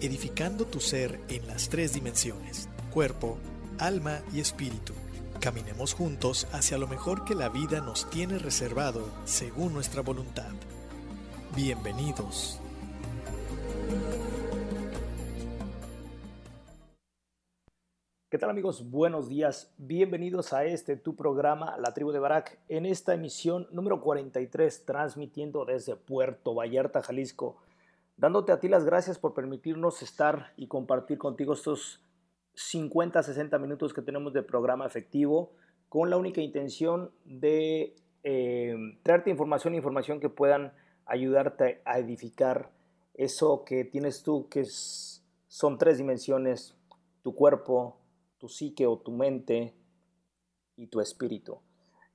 [0.00, 3.38] edificando tu ser en las tres dimensiones, cuerpo,
[3.78, 4.92] alma y espíritu.
[5.40, 10.52] Caminemos juntos hacia lo mejor que la vida nos tiene reservado según nuestra voluntad.
[11.54, 12.60] Bienvenidos.
[18.28, 18.90] ¿Qué tal amigos?
[18.90, 19.72] Buenos días.
[19.78, 25.64] Bienvenidos a este tu programa La Tribu de Barak en esta emisión número 43 transmitiendo
[25.64, 27.56] desde Puerto Vallarta, Jalisco
[28.16, 32.02] dándote a ti las gracias por permitirnos estar y compartir contigo estos
[32.54, 35.52] 50, 60 minutos que tenemos de programa efectivo
[35.88, 40.72] con la única intención de eh, traerte información, información que puedan
[41.04, 42.72] ayudarte a edificar
[43.14, 46.76] eso que tienes tú, que son tres dimensiones,
[47.22, 47.98] tu cuerpo,
[48.38, 49.74] tu psique o tu mente
[50.76, 51.60] y tu espíritu.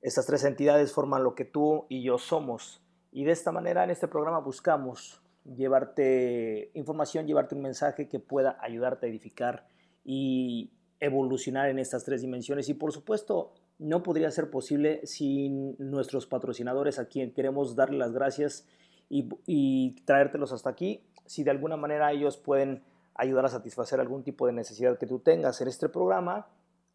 [0.02, 2.82] Estas tres entidades forman lo que tú y yo somos.
[3.12, 8.58] Y de esta manera en este programa buscamos llevarte información, llevarte un mensaje que pueda
[8.62, 9.68] ayudarte a edificar
[10.04, 12.70] y evolucionar en estas tres dimensiones.
[12.70, 18.14] Y por supuesto, no podría ser posible sin nuestros patrocinadores a quien queremos darle las
[18.14, 18.68] gracias
[19.10, 21.04] y, traértelos hasta aquí.
[21.26, 22.84] Si de alguna manera ellos pueden
[23.16, 26.48] ayudar a satisfacer algún tipo de necesidad que tú tengas en este programa,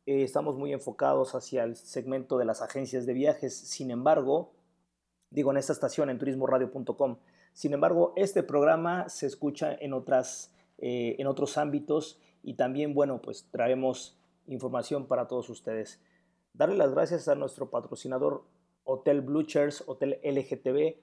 [0.07, 3.55] eh, estamos muy enfocados hacia el segmento de las agencias de viajes.
[3.57, 4.53] Sin embargo,
[5.31, 7.19] digo en esta estación en turismoradio.com,
[7.57, 13.23] sin embargo, este programa se escucha en, otras, eh, en otros ámbitos y también, bueno,
[13.23, 14.15] pues traemos
[14.47, 15.99] información para todos ustedes.
[16.53, 18.45] Darle las gracias a nuestro patrocinador
[18.85, 20.97] Hotel Bluchers, Hotel LGTB,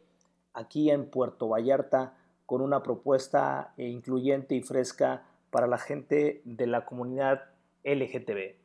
[0.53, 6.68] aquí en Puerto Vallarta, con una propuesta eh, incluyente y fresca para la gente de
[6.68, 7.46] la comunidad
[7.84, 8.62] LGTB.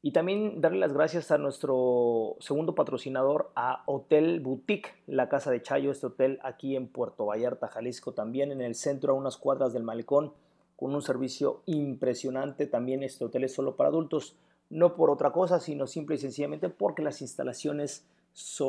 [0.00, 5.60] Y también darle las gracias a nuestro segundo patrocinador, a Hotel Boutique, la casa de
[5.60, 9.72] Chayo, este hotel aquí en Puerto Vallarta, Jalisco, también en el centro, a unas cuadras
[9.72, 10.32] del malecón,
[10.76, 12.66] con un servicio impresionante.
[12.66, 14.36] También este hotel es solo para adultos,
[14.70, 18.06] no por otra cosa, sino simple y sencillamente porque las instalaciones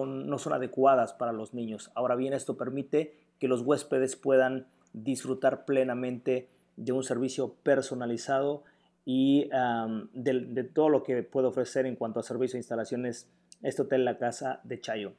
[0.04, 1.92] no son adecuadas para los niños.
[1.94, 8.64] Ahora bien, esto permite que los huéspedes puedan disfrutar plenamente de un servicio personalizado
[9.12, 9.50] y
[10.14, 13.28] de, todo lo que puede ofrecer en cuanto a servicio e instalaciones
[13.64, 15.14] este hotel La Casa de Chayo.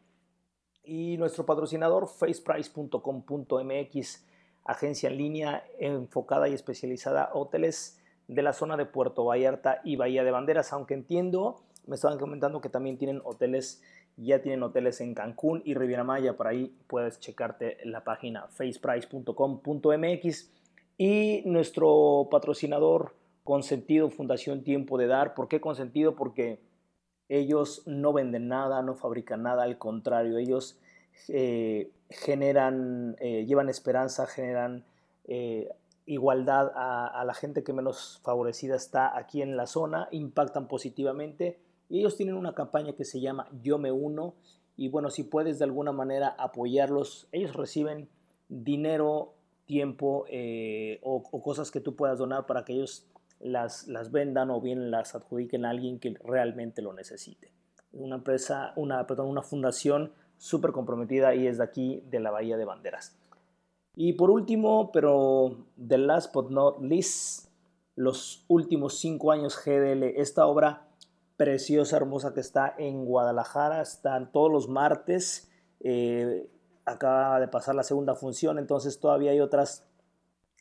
[0.84, 4.26] Y nuestro patrocinador faceprice.com.mx,
[4.64, 9.96] agencia en línea enfocada y especializada a hoteles de la zona de Puerto Vallarta y
[9.96, 13.82] Bahía de Banderas, aunque entiendo, me estaban comentando que también tienen hoteles,
[14.16, 20.48] ya tienen hoteles en Cancún y Riviera Maya, por ahí puedes checarte la página faceprice.com.mx
[20.96, 23.18] y nuestro patrocinador
[23.50, 26.14] Consentido Fundación Tiempo de Dar, ¿por qué Consentido?
[26.14, 26.60] Porque
[27.28, 30.78] ellos no venden nada, no fabrican nada, al contrario, ellos
[31.26, 34.84] eh, generan, eh, llevan esperanza, generan
[35.24, 35.68] eh,
[36.06, 41.58] igualdad a, la gente que menos favorecida está aquí en la zona, impactan positivamente
[41.88, 44.34] y ellos tienen una campaña que se llama Yo me uno
[44.76, 48.08] y bueno, si puedes de alguna manera apoyarlos, ellos reciben
[48.48, 49.34] dinero,
[49.66, 50.26] tiempo
[51.02, 53.09] o, o, cosas que tú puedas donar para que ellos
[53.40, 57.52] las, las vendan o bien las adjudiquen a alguien que realmente lo necesite.
[57.92, 62.56] Una empresa, una, perdón, una fundación súper comprometida y es de aquí, de la Bahía
[62.56, 63.16] de Banderas.
[63.94, 67.50] Y por último, pero the last but not least,
[67.96, 70.86] los últimos cinco años GDL, esta obra
[71.36, 75.50] preciosa, hermosa que está en Guadalajara, están todos los martes,
[75.80, 76.48] eh,
[76.84, 79.89] acaba de pasar la segunda función, entonces todavía hay otras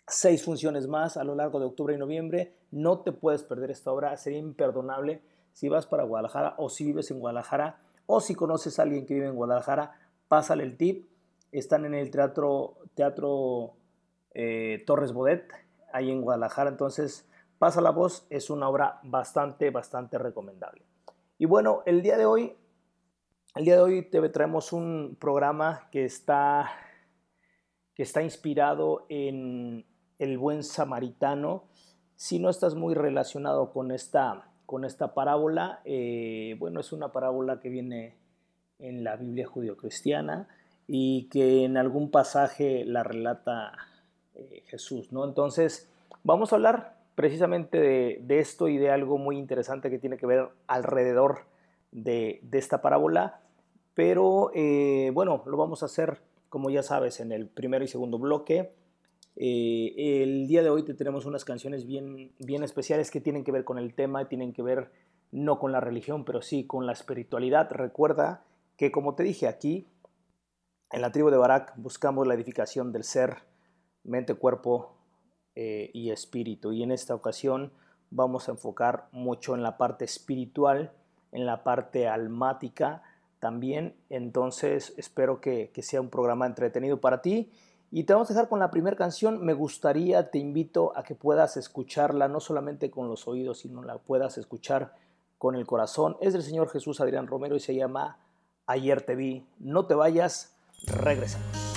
[0.09, 3.91] seis funciones más a lo largo de octubre y noviembre, no te puedes perder esta
[3.91, 5.21] obra, sería imperdonable
[5.53, 9.13] si vas para Guadalajara o si vives en Guadalajara, o si conoces a alguien que
[9.13, 9.93] vive en Guadalajara,
[10.27, 11.07] pásale el tip.
[11.51, 13.73] Están en el teatro, teatro
[14.33, 15.51] eh, Torres Bodet,
[15.91, 16.69] ahí en Guadalajara.
[16.69, 17.27] Entonces,
[17.57, 20.85] pasa la voz, es una obra bastante, bastante recomendable.
[21.37, 22.55] Y bueno, el día de hoy,
[23.55, 26.71] el día de hoy te traemos un programa que está,
[27.93, 29.85] que está inspirado en
[30.19, 31.63] el buen samaritano.
[32.15, 35.81] Si no estás muy relacionado con esta con esta parábola.
[35.83, 38.13] Eh, bueno, es una parábola que viene
[38.77, 40.47] en la Biblia judio-cristiana
[40.85, 43.73] y que en algún pasaje la relata
[44.35, 45.25] eh, Jesús, ¿no?
[45.25, 45.89] Entonces,
[46.23, 50.49] vamos a hablar precisamente de, esto y de algo muy interesante que tiene que ver
[50.67, 51.45] alrededor
[51.91, 53.41] de, esta parábola,
[53.95, 56.19] pero eh, bueno, lo vamos a hacer,
[56.49, 58.71] como ya sabes, en el primero y segundo bloque.
[59.41, 63.53] Eh, el día de hoy te tenemos unas canciones bien, bien especiales que tienen que
[63.53, 64.91] ver con el tema, tienen que ver
[65.31, 67.71] no con la religión, pero sí con la espiritualidad.
[67.71, 68.43] Recuerda
[68.75, 69.87] que, como te dije aquí,
[70.91, 73.37] en la tribu de Barak buscamos la edificación del ser,
[74.03, 74.97] mente, cuerpo
[75.55, 76.73] eh, y espíritu.
[76.73, 77.71] Y en esta ocasión
[78.09, 80.91] vamos a enfocar mucho en la parte espiritual,
[81.31, 83.03] en la parte almática
[83.39, 83.95] también.
[84.09, 87.53] Entonces espero que, que sea un programa entretenido para ti
[87.91, 89.43] y te vamos a dejar con la primera canción.
[89.43, 93.97] Me gustaría, te invito a que puedas escucharla, no solamente con los oídos, sino la
[93.97, 94.93] puedas escuchar
[95.37, 96.17] con el corazón.
[96.21, 98.17] Es del Señor Jesús Adrián Romero y se llama
[98.67, 99.45] Ayer te vi.
[99.57, 100.55] No te vayas,
[100.85, 101.68] regresamos.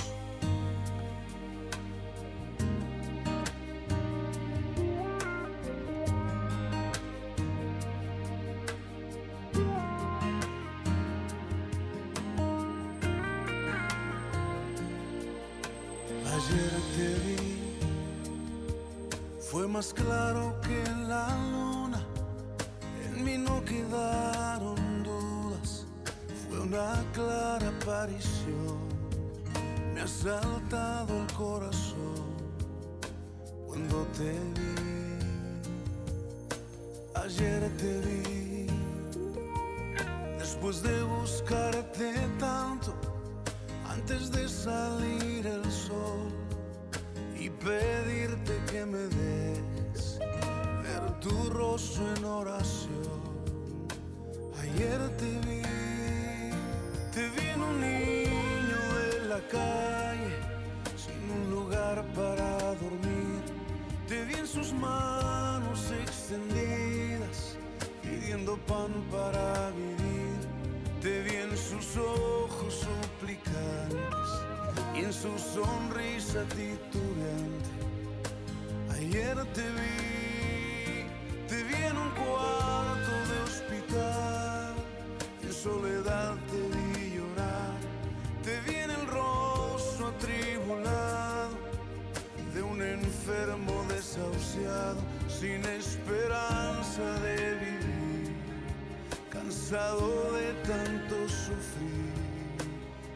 [100.61, 102.13] Tanto sufrir.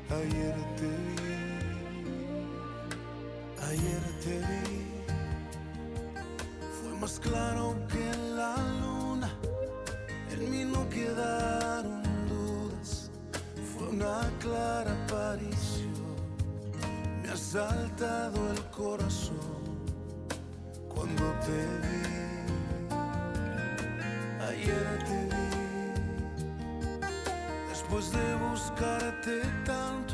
[0.10, 1.38] Ayer te vi,
[3.70, 4.70] ayer te vi,
[6.82, 9.30] fue más claro que la luna,
[10.32, 13.12] en mí no quedaron dudas,
[13.74, 16.16] fue una clara aparición,
[17.22, 19.64] me ha saltado el corazón
[20.88, 21.98] cuando te vi.
[24.50, 25.37] Ayer te vi,
[27.88, 30.14] después de buscarte tanto,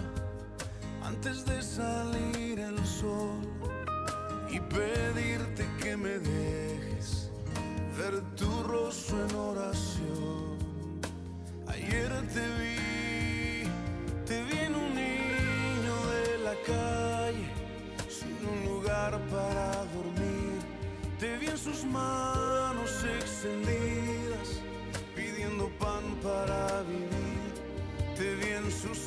[1.01, 3.39] antes de salir el sol
[4.49, 7.31] y pedirte que me dejes
[7.97, 10.57] ver tu rostro en oración.
[11.67, 13.63] Ayer te vi,
[14.27, 17.49] te vi en un niño de la calle,
[18.07, 20.59] sin un lugar para dormir.
[21.19, 23.82] Te vi en sus manos extendidas,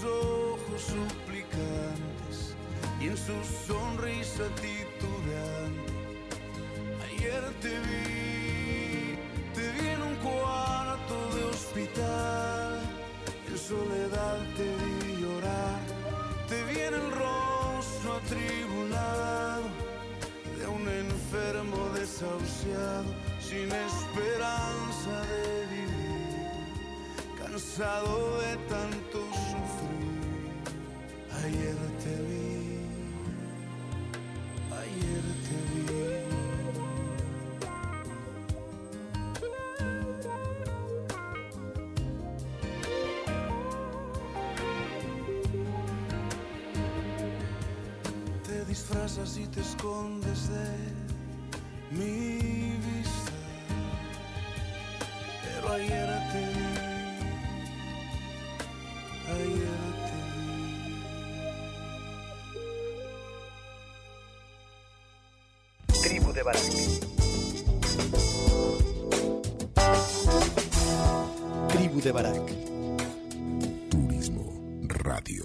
[0.06, 2.56] ojos suplicantes
[3.00, 3.34] y en su
[3.66, 5.92] sonrisa titubeante.
[7.04, 9.18] Ayer te vi,
[9.54, 12.80] te vi en un cuarto de hospital,
[13.48, 15.80] en soledad te vi llorar,
[16.48, 19.64] te vi en el rostro atribulado
[20.58, 23.04] de un enfermo desahuciado,
[23.40, 26.50] sin esperanza de vivir,
[27.38, 29.15] cansado de tanto.
[31.46, 32.80] Ayer te vi,
[34.82, 35.86] ayer te vi.
[48.42, 50.68] Te disfrazas y te escondes de
[51.92, 53.32] mi vista.
[55.44, 56.15] Pero ayer
[66.46, 67.56] Tribu de Barak.
[71.68, 72.52] Tribu de Barak.
[73.90, 74.44] Turismo
[74.86, 75.44] Radio.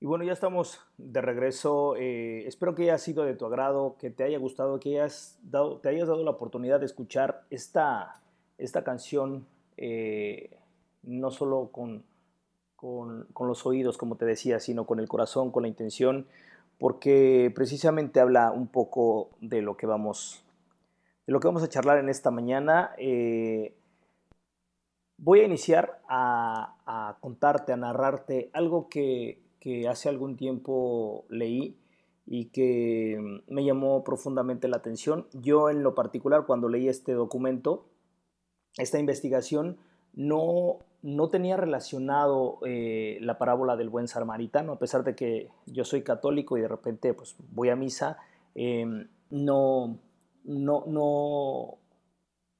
[0.00, 1.94] Y bueno, ya estamos de regreso.
[1.94, 5.78] Eh, espero que haya sido de tu agrado, que te haya gustado, que hayas dado,
[5.78, 8.20] te hayas dado la oportunidad de escuchar esta,
[8.58, 10.50] esta canción, eh,
[11.04, 12.02] no solo con,
[12.74, 16.26] con, con los oídos, como te decía, sino con el corazón, con la intención,
[16.78, 20.44] porque precisamente habla un poco de lo que vamos,
[21.26, 22.92] de lo que vamos a charlar en esta mañana.
[22.98, 23.74] Eh,
[25.18, 31.78] voy a iniciar a, a contarte, a narrarte algo que, que hace algún tiempo leí
[32.26, 35.26] y que me llamó profundamente la atención.
[35.32, 37.86] Yo en lo particular cuando leí este documento,
[38.76, 39.78] esta investigación,
[40.14, 45.84] no, no tenía relacionado eh, la parábola del buen samaritano, a pesar de que yo
[45.84, 48.18] soy católico y de repente pues, voy a misa,
[48.54, 48.86] eh,
[49.30, 49.98] no,
[50.44, 51.78] no, no,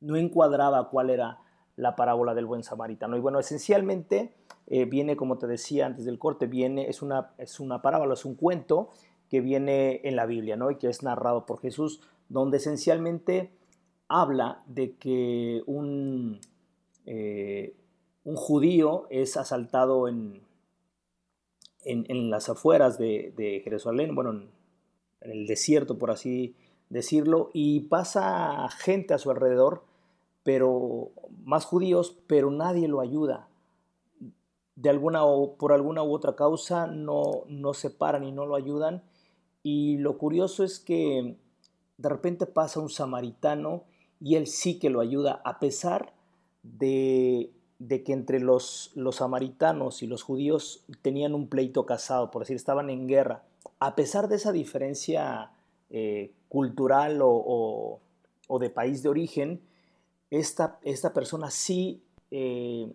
[0.00, 1.38] no encuadraba cuál era
[1.76, 3.16] la parábola del buen samaritano.
[3.16, 4.34] Y bueno, esencialmente
[4.66, 8.24] eh, viene, como te decía antes del corte, viene, es una, es una parábola, es
[8.24, 8.90] un cuento
[9.28, 10.70] que viene en la Biblia, ¿no?
[10.70, 13.52] Y que es narrado por Jesús, donde esencialmente
[14.08, 16.40] habla de que un,
[17.06, 17.74] eh,
[18.24, 20.42] un judío es asaltado en,
[21.84, 24.50] en, las afueras de, de, Jerusalén, bueno, en,
[25.20, 26.54] en el desierto, por así
[26.88, 29.84] decirlo, y pasa gente a su alrededor,
[30.42, 31.10] pero
[31.44, 33.48] más judíos, pero nadie lo ayuda.
[34.74, 38.56] De alguna o por alguna u otra causa no, no se paran y no lo
[38.56, 39.02] ayudan.
[39.62, 41.36] Y lo curioso es que
[41.98, 43.84] de repente pasa un samaritano
[44.20, 46.14] y él sí que lo ayuda, a pesar
[46.62, 47.52] de,
[47.88, 52.54] de que entre los, los samaritanos y los judíos tenían un pleito casado, por decir,
[52.54, 53.42] estaban en guerra.
[53.80, 55.50] A pesar de esa diferencia
[55.90, 58.00] eh, cultural o,
[58.46, 59.60] o, de país de origen,
[60.30, 62.92] esta, esta persona sí eh,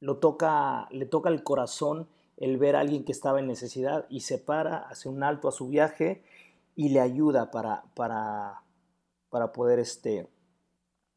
[0.00, 4.20] lo toca, le toca el corazón el ver a alguien que estaba en necesidad y
[4.20, 6.22] se para, hace un alto a su viaje
[6.76, 8.62] y le ayuda para, para,
[9.30, 10.28] para poder este,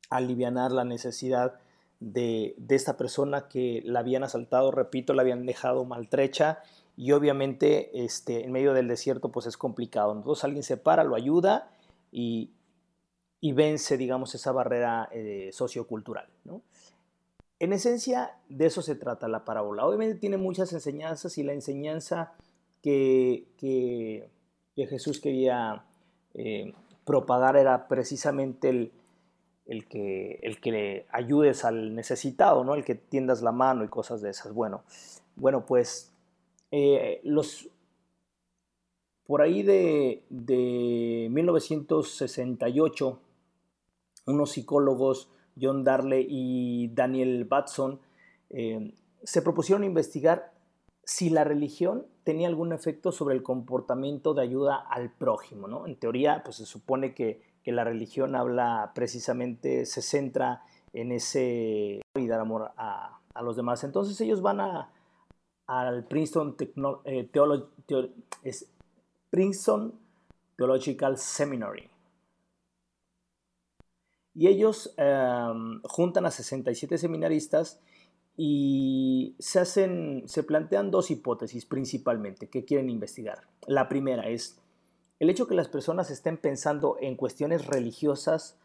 [0.09, 1.59] aliviar la necesidad
[1.99, 6.59] de, esta persona que la habían asaltado, repito, la habían dejado maltrecha
[6.97, 10.13] y obviamente este, en medio del desierto pues es complicado.
[10.13, 11.71] Entonces alguien se para, lo ayuda
[12.11, 12.51] y,
[13.41, 16.27] y vence, digamos, esa barrera eh, sociocultural.
[16.43, 16.61] ¿no?
[17.59, 19.85] En esencia, de eso se trata la parábola.
[19.85, 22.33] Obviamente tiene muchas enseñanzas y la enseñanza
[22.81, 24.29] que, que,
[24.75, 25.85] que Jesús quería
[26.33, 26.73] eh,
[27.05, 28.91] propagar era precisamente el,
[29.65, 32.75] el, que, el que le ayudes al necesitado, ¿no?
[32.75, 34.53] el que tiendas la mano y cosas de esas.
[34.53, 34.83] Bueno,
[35.35, 36.13] bueno pues
[36.71, 37.69] eh, los,
[39.25, 43.19] por ahí de, de 1968,
[44.27, 45.29] unos psicólogos
[45.59, 47.99] John Darley y Daniel Batson,
[48.49, 48.93] eh,
[49.23, 50.53] se propusieron investigar
[51.03, 55.67] si la religión tenía algún efecto sobre el comportamiento de ayuda al prójimo.
[55.67, 55.85] ¿no?
[55.85, 60.61] En teoría, pues se supone que, que la religión habla precisamente, se centra
[60.93, 63.83] en ese y dar amor a, a los demás.
[63.83, 64.91] Entonces ellos van a,
[65.65, 66.55] al Princeton,
[67.05, 67.29] eh,
[69.31, 69.99] Princeton
[70.55, 71.89] Theological Seminary.
[74.35, 77.79] Y ellos em, juntan a 67 seminaristas
[78.37, 83.47] y se hacen, se plantean dos hipótesis principalmente que quieren investigar.
[83.65, 84.61] La primera es
[85.19, 88.57] el hecho que las personas estén pensando en cuestiones religiosas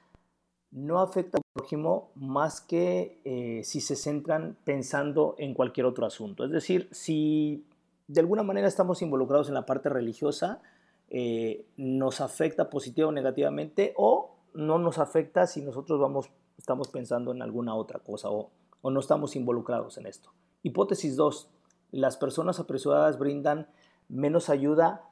[0.70, 6.44] no afecta al prójimo más que eh, si se centran pensando en cualquier otro asunto.
[6.44, 7.64] Es decir, si
[8.06, 10.60] de alguna manera estamos involucrados en la parte religiosa,
[11.08, 17.32] eh, nos afecta positiva o negativamente o no nos afecta si nosotros vamos, estamos pensando
[17.32, 20.32] en alguna otra cosa o, o no estamos involucrados en esto.
[20.62, 21.48] Hipótesis 2.
[21.92, 23.68] Las personas apresuradas brindan
[24.08, 25.09] menos ayuda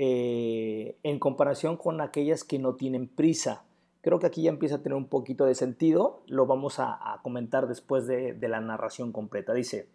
[0.00, 3.64] eh, en comparación con aquellas que no tienen prisa.
[4.00, 7.66] Creo que aquí ya empieza a tener un poquito de sentido, lo vamos a, comentar
[7.66, 9.52] después de, la narración completa.
[9.54, 9.88] Dice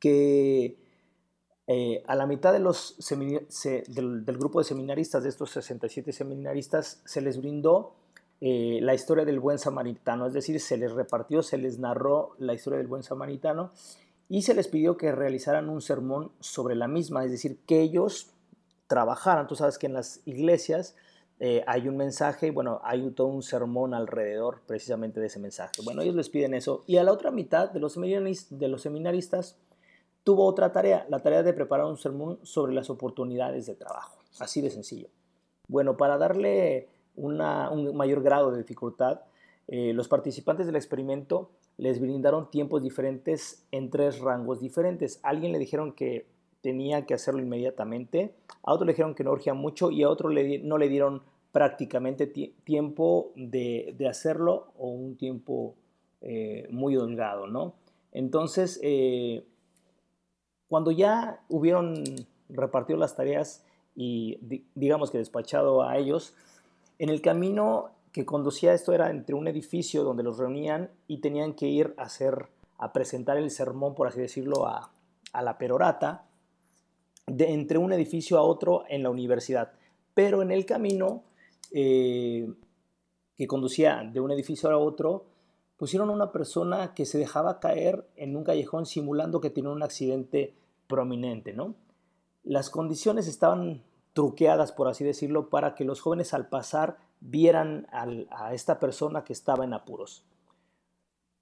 [0.00, 0.76] que
[1.68, 2.64] eh, a la mitad del,
[4.24, 7.94] grupo de seminaristas, de estos 67 seminaristas, se les brindó
[8.40, 12.54] eh, la historia del buen samaritano, es decir, se les repartió, se les narró la
[12.54, 13.70] historia del buen samaritano
[14.28, 18.33] y se les pidió que realizaran un sermón sobre la misma, es decir, que ellos
[18.86, 19.46] trabajaran.
[19.46, 20.96] Tú sabes que en las iglesias
[21.40, 25.82] eh, hay un mensaje, bueno, hay todo un sermón alrededor precisamente de ese mensaje.
[25.84, 26.84] Bueno, ellos les piden eso.
[26.86, 29.58] Y a la otra mitad de los, de los seminaristas
[30.22, 34.18] tuvo otra tarea, la tarea de preparar un sermón sobre las oportunidades de trabajo.
[34.38, 35.08] Así de sencillo.
[35.68, 37.36] Bueno, para darle un
[37.96, 39.20] mayor grado de dificultad,
[39.68, 45.20] eh, los participantes del experimento les brindaron tiempos diferentes en tres rangos diferentes.
[45.22, 46.26] alguien le dijeron que
[46.64, 50.30] tenía que hacerlo inmediatamente, a otro le dijeron que no urgía mucho y a otro
[50.30, 51.20] no le dieron
[51.52, 55.74] prácticamente tiempo de, hacerlo o un tiempo
[56.22, 57.74] eh, muy holgado, ¿no?
[58.12, 59.44] Entonces, eh,
[60.66, 62.02] cuando ya hubieron
[62.48, 63.62] repartido las tareas
[63.94, 64.38] y
[64.74, 66.34] digamos que despachado a ellos,
[66.98, 71.52] en el camino que conducía esto era entre un edificio donde los reunían y tenían
[71.52, 72.46] que ir a hacer,
[72.78, 74.90] a presentar el sermón, por así decirlo, a
[75.42, 76.24] la perorata,
[77.26, 79.72] de entre un edificio a otro en la universidad.
[80.14, 81.24] Pero en el camino
[81.72, 82.52] eh,
[83.36, 85.26] que conducía de un edificio a otro,
[85.76, 90.54] pusieron una persona que se dejaba caer en un callejón simulando que tenía un accidente
[90.86, 91.74] prominente, ¿no?
[92.44, 93.82] Las condiciones estaban
[94.12, 99.32] truqueadas, por así decirlo, para que los jóvenes al pasar vieran a esta persona que
[99.32, 100.24] estaba en apuros.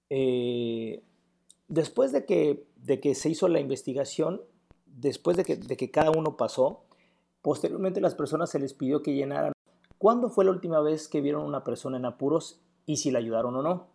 [0.09, 1.03] Eh,
[1.67, 4.41] después de que, de que se hizo la investigación,
[4.93, 6.83] después de que, cada uno pasó,
[7.41, 9.53] posteriormente las personas se les pidió que llenaran
[9.97, 13.19] cuándo fue la última vez que vieron a una persona en apuros y si la
[13.19, 13.87] ayudaron o no.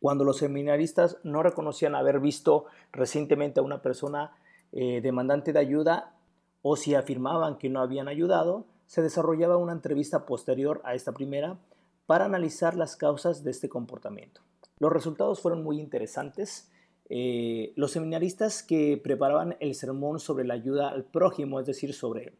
[0.00, 4.32] Cuando los seminaristas no reconocían haber visto recientemente a una persona
[4.72, 6.14] eh, demandante de ayuda
[6.62, 11.58] o si afirmaban que no habían ayudado, se desarrollaba una entrevista posterior a esta primera
[12.06, 14.40] para analizar las causas de este comportamiento.
[14.78, 16.70] Los resultados fueron muy interesantes
[17.12, 22.38] eh, los seminaristas que preparaban el sermón sobre la ayuda al prójimo, es decir, sobre,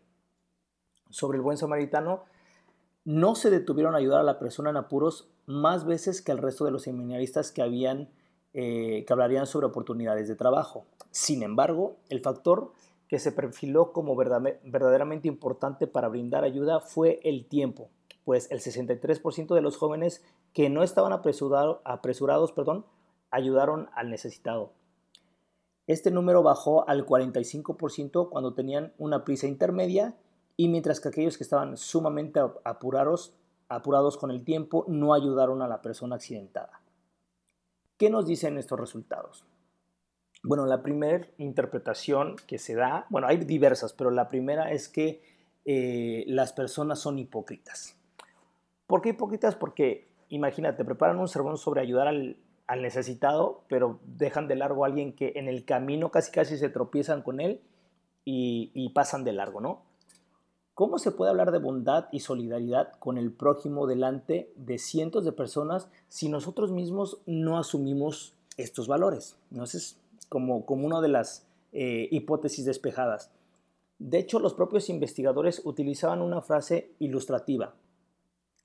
[1.10, 2.22] sobre el buen samaritano,
[3.04, 6.64] no se detuvieron a ayudar a la persona en apuros más veces que el resto
[6.64, 8.10] de los seminaristas que, habían,
[8.54, 10.86] eh, que hablarían sobre oportunidades de trabajo.
[11.10, 12.72] Sin embargo, el factor
[13.08, 17.90] que se perfiló como verdaderamente importante para brindar ayuda fue el tiempo,
[18.24, 22.84] pues el 63% de los jóvenes que no estaban apresurados perdón,
[23.30, 24.72] ayudaron al necesitado.
[25.86, 30.16] Este número bajó al 45% cuando tenían una prisa intermedia
[30.56, 33.34] y mientras que aquellos que estaban sumamente apurados,
[33.68, 36.80] apurados con el tiempo no ayudaron a la persona accidentada.
[37.96, 39.44] ¿Qué nos dicen estos resultados?
[40.42, 45.22] Bueno, la primera interpretación que se da, bueno, hay diversas, pero la primera es que
[45.64, 47.96] eh, las personas son hipócritas.
[48.86, 49.54] ¿Por qué hipócritas?
[49.54, 52.38] Porque, imagínate, preparan un sermón sobre ayudar al,
[52.70, 56.68] al necesitado, pero dejan de largo a alguien que en el camino casi casi se
[56.68, 57.60] tropiezan con él
[58.24, 59.82] y, pasan de largo, ¿no?
[60.74, 65.32] ¿Cómo se puede hablar de bondad y solidaridad con el prójimo delante de cientos de
[65.32, 69.36] personas si nosotros mismos no asumimos estos valores?
[69.50, 69.64] ¿No?
[69.64, 73.32] es como, como una de las eh, hipótesis despejadas.
[73.98, 77.74] De hecho, los propios investigadores utilizaban una frase ilustrativa.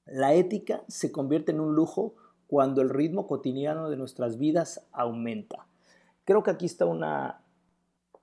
[0.05, 2.13] La ética se convierte en un lujo
[2.47, 5.65] cuando el ritmo cotidiano de nuestras vidas aumenta.
[6.25, 7.41] Creo que aquí está una,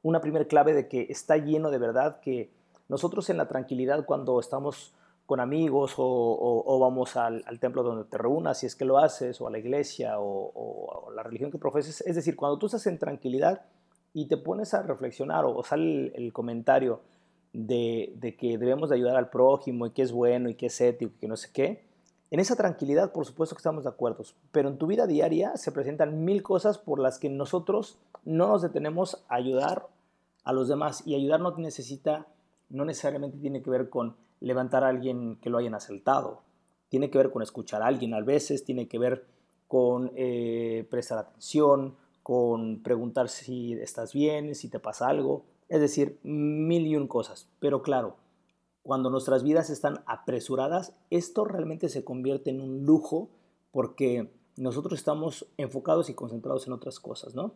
[0.02, 2.50] una primera clave de que está lleno de verdad, que
[2.88, 4.94] nosotros en la tranquilidad cuando estamos
[5.26, 9.46] con amigos o, vamos al, templo donde te reúnas, si es que lo haces, o
[9.46, 12.02] a la iglesia o, la religión que profeses.
[12.02, 13.62] Es decir, cuando tú estás en tranquilidad
[14.12, 17.00] y te pones a reflexionar o, sale el, comentario
[17.52, 20.80] de, de, que debemos de ayudar al prójimo y que es bueno y que es
[20.80, 21.84] ético y que no sé qué,
[22.32, 25.70] en esa tranquilidad por supuesto que estamos de acuerdo, pero en tu vida diaria se
[25.70, 29.86] presentan mil cosas por las que nosotros no nos detenemos a ayudar
[30.42, 32.26] a los demás y ayudar no necesita,
[32.70, 36.40] no necesariamente tiene que ver con levantar a alguien que lo hayan asaltado.
[36.88, 39.26] Tiene que ver con escuchar a alguien, a veces tiene que ver
[39.68, 46.18] con eh, prestar atención, con preguntar si estás bien, si te pasa algo, es decir,
[46.22, 47.46] mil y un cosas.
[47.60, 48.16] Pero claro,
[48.82, 53.30] cuando nuestras vidas están apresuradas, esto realmente se convierte en un lujo
[53.70, 57.54] porque nosotros estamos enfocados y concentrados en otras cosas, ¿no?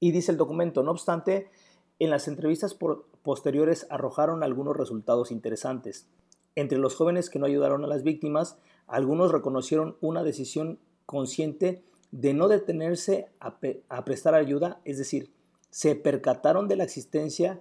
[0.00, 1.50] Y dice el documento, no obstante,
[1.98, 2.76] en las entrevistas
[3.22, 6.08] posteriores arrojaron algunos resultados interesantes.
[6.54, 12.34] Entre los jóvenes que no ayudaron a las víctimas, algunos reconocieron una decisión consciente de
[12.34, 13.58] no detenerse a,
[14.04, 15.32] prestar ayuda, es decir,
[15.70, 17.60] se percataron de la existencia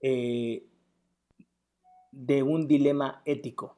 [0.00, 0.66] eh,
[2.12, 3.76] de un dilema ético.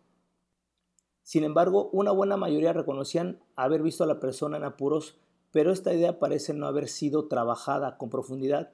[1.22, 5.16] Sin embargo, una buena mayoría reconocían haber visto a la persona en apuros,
[5.52, 8.72] pero esta idea parece no haber sido trabajada con profundidad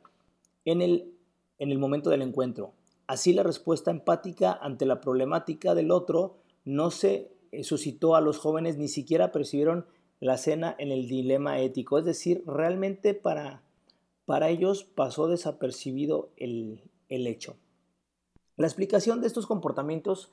[0.64, 1.12] en el,
[1.58, 2.72] en el momento del encuentro.
[3.06, 8.38] Así la respuesta empática ante la problemática del otro no se eh, suscitó a los
[8.38, 9.86] jóvenes, ni siquiera percibieron
[10.20, 11.98] la cena en el dilema ético.
[11.98, 13.62] Es decir, realmente para,
[14.26, 17.56] para ellos pasó desapercibido el, el hecho.
[18.58, 20.32] La explicación de estos comportamientos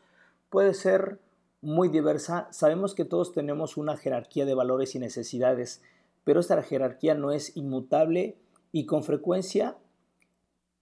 [0.49, 1.19] puede ser
[1.61, 2.47] muy diversa.
[2.51, 5.83] Sabemos que todos tenemos una jerarquía de valores y necesidades,
[6.23, 8.35] pero esta jerarquía no es inmutable
[8.71, 9.77] y con frecuencia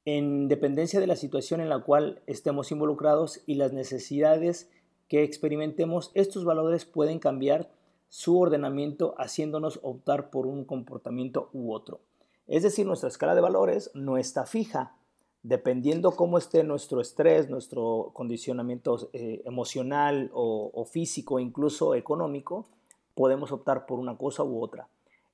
[0.06, 4.70] en dependencia de la situación en la cual estemos involucrados y las necesidades
[5.10, 7.70] que experimentemos, estos valores pueden cambiar
[8.08, 12.00] su ordenamiento haciéndonos optar por un comportamiento u otro.
[12.48, 14.96] Es decir, nuestra escala de valores no está fija.
[15.44, 22.66] Dependiendo cómo esté nuestro estrés, nuestro condicionamiento eh, emocional o, físico, incluso económico,
[23.14, 24.88] podemos optar por una cosa u otra.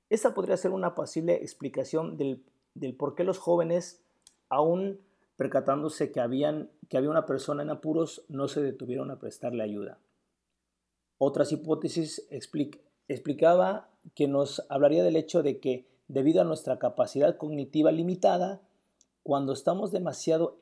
[0.08, 2.42] Esta podría ser una posible explicación del,
[2.98, 4.02] por qué los jóvenes
[4.48, 4.98] aún
[5.36, 9.98] percatándose que, había una persona en apuros, no se detuvieron a prestarle ayuda.
[11.18, 12.26] Otras hipótesis
[13.08, 18.60] explicaba que nos hablaría del hecho de que debido a nuestra capacidad cognitiva limitada,
[19.22, 20.58] cuando estamos demasiado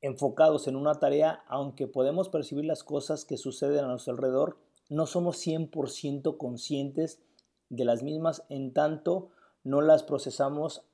[0.00, 5.06] enfocados en una tarea, aunque podemos percibir las cosas que suceden a nuestro alrededor, no
[5.06, 7.22] somos 100% conscientes
[7.68, 9.30] de las mismas en tanto
[9.62, 10.86] no las procesamos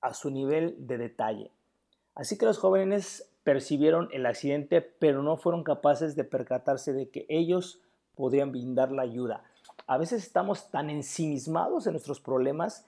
[0.00, 1.52] a su nivel de detalle.
[2.14, 7.26] Así que los jóvenes percibieron el accidente, pero no fueron capaces de percatarse de que
[7.28, 7.80] ellos
[8.14, 9.44] podrían brindar la ayuda.
[9.86, 12.84] A veces estamos tan ensimismados en nuestros problemas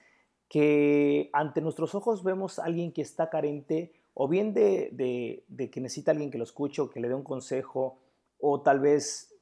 [0.51, 6.11] que ante nuestros ojos vemos a alguien que está carente o bien de, que necesita
[6.11, 7.99] alguien que lo escuche o que le dé un consejo
[8.37, 9.33] o tal vez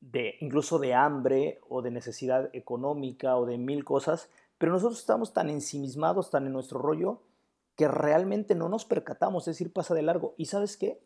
[0.00, 5.32] de incluso de hambre o de necesidad económica o de mil cosas pero nosotros estamos
[5.32, 7.20] tan ensimismados, tan en nuestro rollo,
[7.76, 10.34] que realmente no nos percatamos, es decir, pasa de largo.
[10.38, 11.00] ¿Y sabes qué?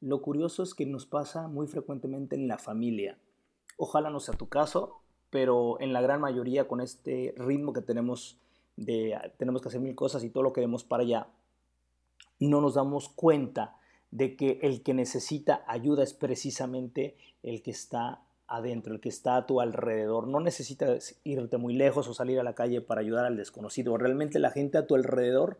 [0.00, 3.18] Lo curioso es que nos pasa muy frecuentemente en la familia.
[3.76, 8.38] Ojalá no sea tu caso, pero en la gran mayoría con este ritmo que tenemos
[8.84, 11.26] de tenemos que hacer mil cosas y todo lo queremos para allá,
[12.38, 13.76] no nos damos cuenta
[14.10, 19.36] de que el que necesita ayuda es precisamente el que está adentro, el que está
[19.36, 20.28] a tu alrededor.
[20.28, 23.96] No necesitas irte muy lejos o salir a la calle para ayudar al desconocido.
[23.96, 25.58] Realmente la gente a tu alrededor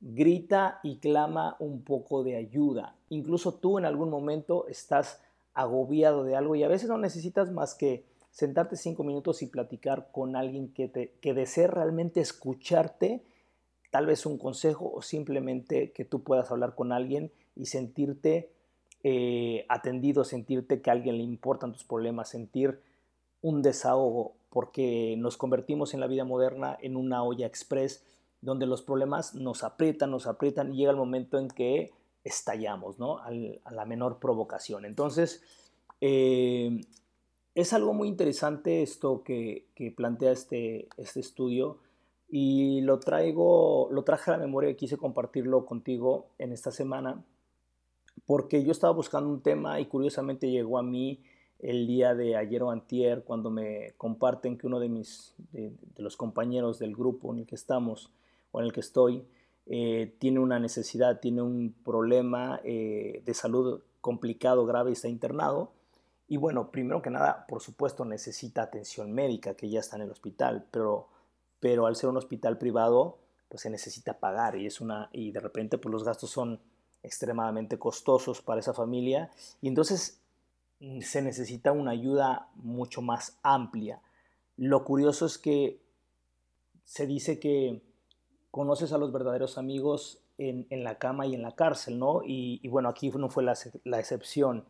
[0.00, 2.96] grita y clama un poco de ayuda.
[3.08, 5.22] Incluso tú en algún momento estás
[5.54, 10.08] agobiado de algo y a veces no necesitas más que sentarte cinco minutos y platicar
[10.10, 13.22] con alguien que, te, que desee realmente escucharte,
[13.92, 18.50] tal vez un consejo o simplemente que tú puedas hablar con alguien y sentirte
[19.04, 22.80] eh, atendido, sentirte que a alguien le importan tus problemas, sentir
[23.40, 28.04] un desahogo, porque nos convertimos en la vida moderna en una olla express
[28.40, 31.92] donde los problemas nos aprietan, nos aprietan y llega el momento en que
[32.24, 33.18] estallamos, ¿no?
[33.18, 33.30] a
[33.70, 34.86] la menor provocación.
[34.86, 35.40] Entonces,
[36.00, 36.80] eh,
[37.54, 41.78] es algo muy interesante esto que, plantea este, este estudio
[42.28, 47.24] y lo traigo, lo traje a la memoria y quise compartirlo contigo en esta semana
[48.26, 51.22] porque yo estaba buscando un tema y curiosamente llegó a mí
[51.58, 56.16] el día de ayer o antier cuando me comparten que uno de mis de, los
[56.16, 58.10] compañeros del grupo en el que estamos
[58.52, 59.24] o en el que estoy
[59.66, 65.72] eh, tiene una necesidad, tiene un problema eh, de salud complicado, grave y está internado.
[66.26, 70.10] Y bueno, primero que nada, por supuesto, necesita atención médica, que ya está en el
[70.10, 71.08] hospital, pero,
[71.60, 75.40] pero al ser un hospital privado, pues se necesita pagar y, es una, y de
[75.40, 76.60] repente pues los gastos son
[77.02, 80.22] extremadamente costosos para esa familia y entonces
[80.80, 84.00] mm, se necesita una ayuda mucho más amplia.
[84.56, 85.80] Lo curioso es que
[86.84, 87.82] se dice que
[88.50, 92.22] conoces a los verdaderos amigos en, la cama y en la cárcel, ¿no?
[92.24, 94.64] Y, bueno, aquí no fue la, excepción.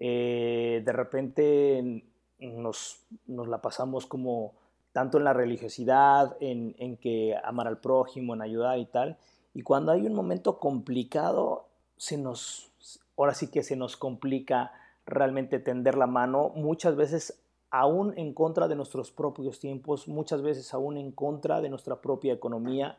[0.00, 2.04] Eh, de repente
[2.40, 4.54] nos, nos, la pasamos como
[4.92, 9.18] tanto en la religiosidad, en, en, que amar al prójimo, en ayudar y tal.
[9.54, 12.72] Y cuando hay un momento complicado, se nos,
[13.16, 14.72] ahora sí que se nos complica
[15.06, 20.74] realmente tender la mano, muchas veces aún en contra de nuestros propios tiempos, muchas veces
[20.74, 22.98] aún en contra de nuestra propia economía.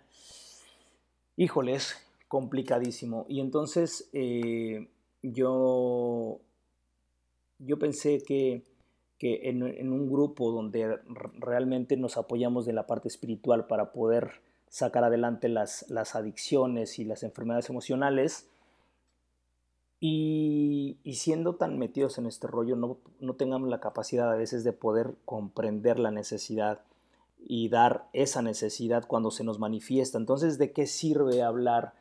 [1.35, 1.95] Híjole, es
[2.27, 3.25] complicadísimo.
[3.27, 4.89] Y entonces eh,
[5.21, 6.39] yo,
[7.65, 8.63] yo pensé que,
[9.17, 10.99] que en, un grupo donde
[11.37, 17.05] realmente nos apoyamos de la parte espiritual para poder sacar adelante las, las adicciones y
[17.05, 18.47] las enfermedades emocionales,
[20.03, 24.73] y, siendo tan metidos en este rollo, no, no tengamos la capacidad a veces de
[24.73, 26.81] poder comprender la necesidad
[27.37, 30.17] y dar esa necesidad cuando se nos manifiesta.
[30.17, 31.93] Entonces, ¿de qué sirve hablar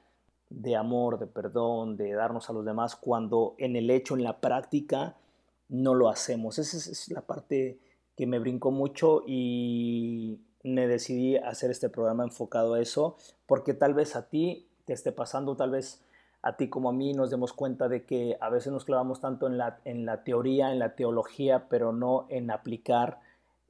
[0.49, 4.40] de amor, de perdón, de darnos a los demás cuando en el hecho, en la
[4.40, 5.16] práctica,
[5.70, 6.59] no lo hacemos?
[6.59, 7.78] Esa es la parte
[8.16, 13.94] que me brincó mucho y me decidí hacer este programa enfocado a eso, porque tal
[13.94, 16.02] vez a ti te esté pasando, tal vez
[16.42, 19.46] a ti como a mí nos demos cuenta de que a veces nos clavamos tanto
[19.46, 23.20] en la, en la teoría, en la teología, pero no en aplicar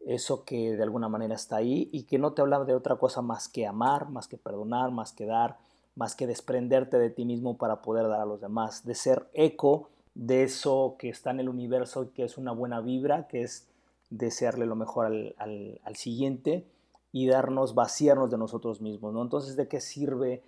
[0.06, 3.22] eso que de alguna manera está ahí y que no te habla de otra cosa
[3.22, 5.58] más que amar, más que perdonar, más que dar,
[5.94, 9.90] más que desprenderte de ti mismo para poder dar a los demás, de ser eco
[10.20, 13.66] de eso que está en el universo y que es una buena vibra, que es
[14.10, 16.66] desearle lo mejor al, al, siguiente
[17.10, 19.22] y darnos, vaciarnos de nosotros mismos, ¿no?
[19.22, 20.42] Entonces, ¿de qué sirve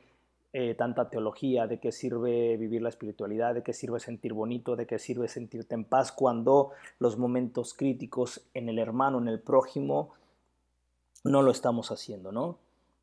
[0.52, 4.86] eh, tanta teología, de qué sirve vivir la espiritualidad, de qué sirve sentir bonito, de
[4.86, 10.10] qué sirve sentirte en paz cuando los momentos críticos en el hermano, en el prójimo,
[11.24, 12.58] no lo estamos haciendo, ¿no?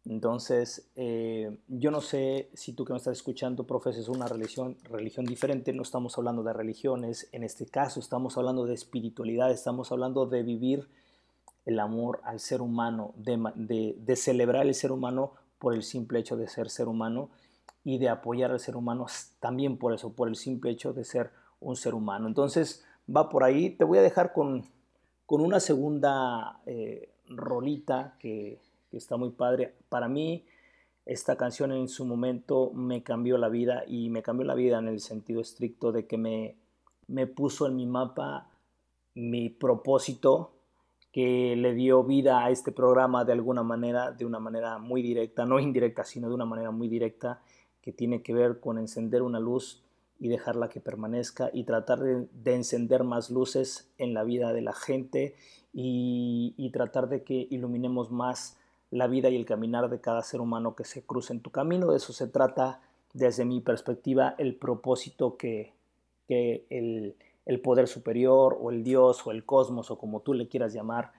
[0.06, 5.26] Entonces, eh, yo no sé si tú que me estás escuchando profesas una religión, religión
[5.26, 10.26] diferente, no estamos hablando de religiones, en este caso estamos hablando de espiritualidad, estamos hablando
[10.26, 10.88] de vivir
[11.66, 16.38] el amor al ser humano, de, de celebrar el ser humano por el simple hecho
[16.38, 17.30] de ser ser humano
[17.84, 19.06] y de apoyar al ser humano
[19.40, 22.28] también por eso, por el simple hecho de ser un ser humano.
[22.28, 23.72] Entonces va por ahí.
[23.72, 24.66] Te voy a dejar con,
[25.26, 28.60] con una segunda eh, rolita que,
[28.90, 29.76] que, está muy padre.
[29.90, 30.46] Para mí
[31.06, 34.88] esta canción en su momento me cambió la vida y me cambió la vida en
[34.88, 36.56] el sentido estricto de que me,
[37.08, 38.50] me puso en mi mapa
[39.16, 40.54] mi propósito
[41.12, 45.46] que le dio vida a este programa de alguna manera, de una manera muy directa,
[45.46, 47.42] no indirecta, sino de una manera muy directa,
[47.82, 49.84] que tiene que ver con encender una luz
[50.20, 54.74] y dejarla que permanezca y tratar de, encender más luces en la vida de la
[54.74, 55.36] gente
[55.74, 58.59] y, y, tratar de que iluminemos más
[58.92, 61.92] la vida y el caminar de cada ser humano que se cruce en tu camino.
[61.92, 62.82] De eso se trata,
[63.14, 65.74] desde mi perspectiva, el propósito que,
[66.28, 70.48] que el, el poder superior o el Dios o el cosmos o como tú le
[70.48, 71.12] quieras llamar,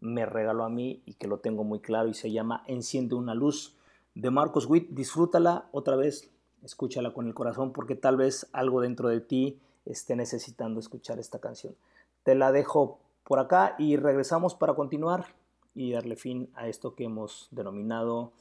[0.00, 3.34] me regaló a mí y que lo tengo muy claro y se llama Enciende una
[3.34, 3.76] luz
[4.14, 4.90] de Marcos Witt.
[4.90, 6.30] Disfrútala otra vez,
[6.62, 11.38] escúchala con el corazón porque tal vez algo dentro de ti esté necesitando escuchar esta
[11.38, 11.74] canción.
[12.22, 15.26] Te la dejo por acá y regresamos para continuar
[15.74, 18.32] y darle fin a esto que hemos denominado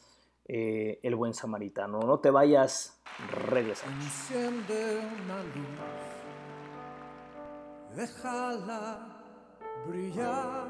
[0.46, 2.00] eh, el buen samaritano.
[2.02, 4.04] No te vayas, regresamos.
[4.04, 6.24] Enciende una luz
[7.96, 9.00] déjala
[9.88, 10.68] brillar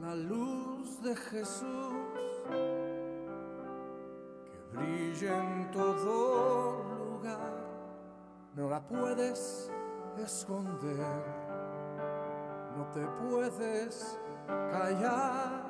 [0.00, 1.94] la luz de Jesús
[4.44, 7.52] que brille en todo lugar,
[8.54, 9.70] no la puedes
[10.18, 11.22] esconder,
[12.76, 15.62] no te puedes callar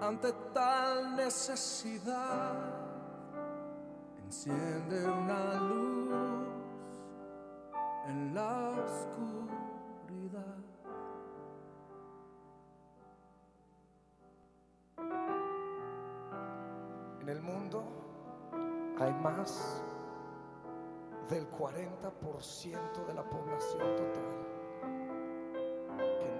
[0.00, 2.54] ante tal necesidad.
[4.24, 6.02] Enciende una luz
[8.06, 9.22] en la oscuridad.
[17.20, 17.84] En el mundo
[18.98, 19.82] hay más
[21.30, 24.51] del 40% de la población total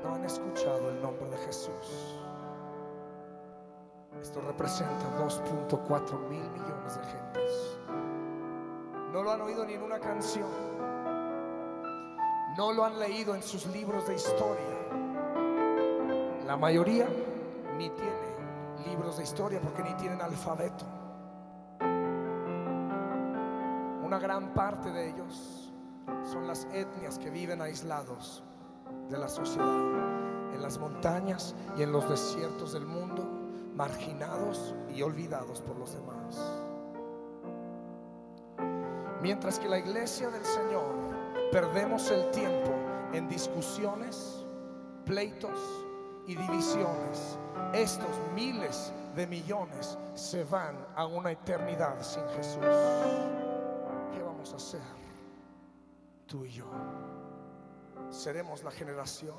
[0.03, 2.19] no han escuchado el nombre de Jesús.
[4.21, 7.79] Esto representa 2.4 mil millones de gentes
[9.13, 10.49] No lo han oído ni en una canción.
[12.57, 14.79] No lo han leído en sus libros de historia.
[16.47, 17.09] La mayoría
[17.77, 20.85] ni tiene libros de historia porque ni tienen alfabeto.
[24.05, 25.73] Una gran parte de ellos
[26.25, 28.45] son las etnias que viven aislados
[29.13, 33.23] de la sociedad, en las montañas y en los desiertos del mundo,
[33.75, 36.41] marginados y olvidados por los demás.
[39.21, 40.95] Mientras que la iglesia del Señor
[41.53, 42.73] perdemos el tiempo
[43.13, 44.47] en discusiones,
[45.05, 45.59] pleitos
[46.27, 47.39] y divisiones,
[47.75, 52.65] estos miles de millones se van a una eternidad sin Jesús.
[54.13, 54.81] ¿Qué vamos a hacer?
[56.27, 56.65] Tú y yo.
[58.13, 59.39] Seremos la generación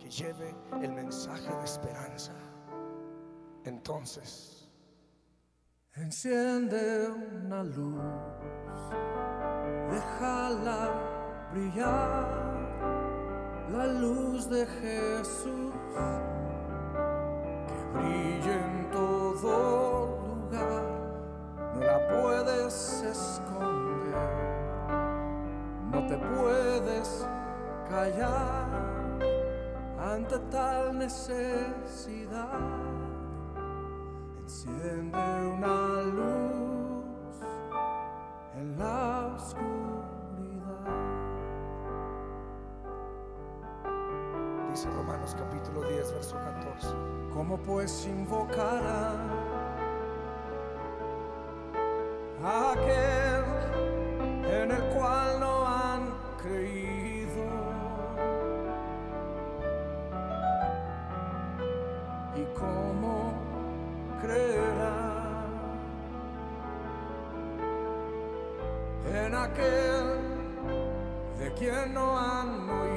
[0.00, 2.32] que lleve el mensaje de esperanza.
[3.64, 4.68] Entonces,
[5.94, 7.08] enciende
[7.44, 8.02] una luz,
[9.88, 10.90] déjala
[11.52, 12.26] brillar,
[13.70, 15.72] la luz de Jesús
[17.68, 20.82] que brille en todo lugar,
[21.72, 24.16] no la puedes esconder,
[25.92, 27.28] no te puedes
[27.92, 28.66] callar
[29.98, 32.58] ante tal necesidad.
[34.40, 35.18] Enciende
[35.56, 37.36] una luz
[38.56, 40.86] en la oscuridad.
[44.70, 46.88] Dice Romanos capítulo 10, verso 14.
[47.34, 49.20] ¿Cómo pues invocarán
[52.42, 53.44] a aquel
[54.50, 55.31] en el cual
[69.52, 70.18] aquel
[71.38, 72.91] de quien no han oído?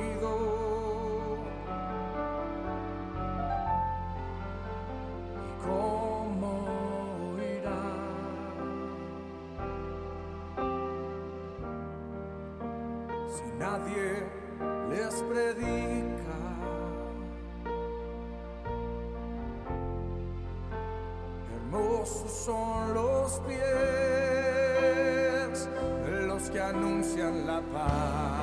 [27.25, 28.34] Anuncian la paz.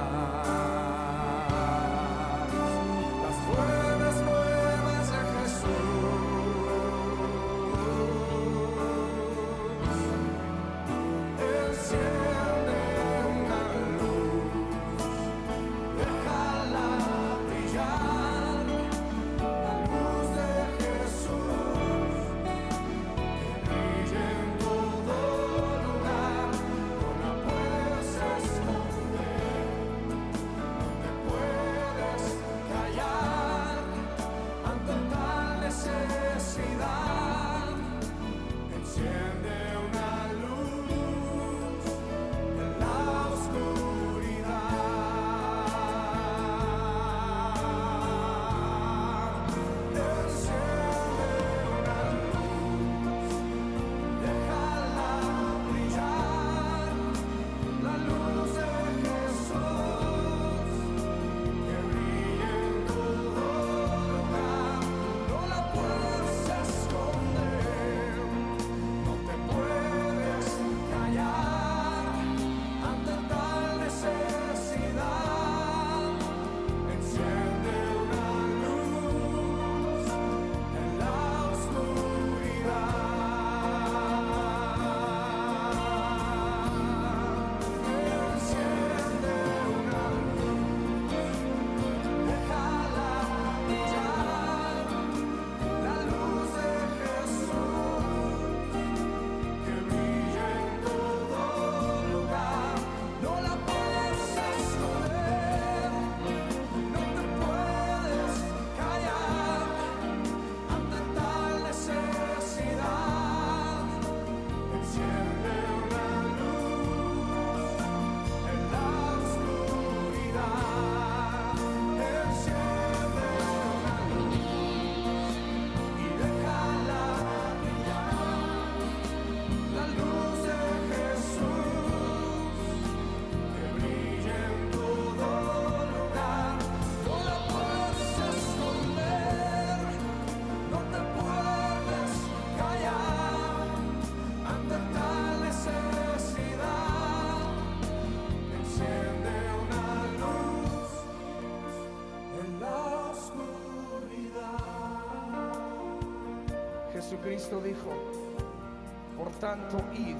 [159.52, 160.16] Tanto, id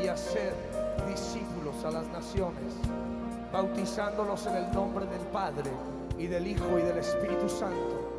[0.00, 0.54] y hacer
[1.08, 2.72] discípulos a las naciones,
[3.52, 5.70] bautizándolos en el nombre del Padre
[6.16, 8.16] y del Hijo y del Espíritu Santo,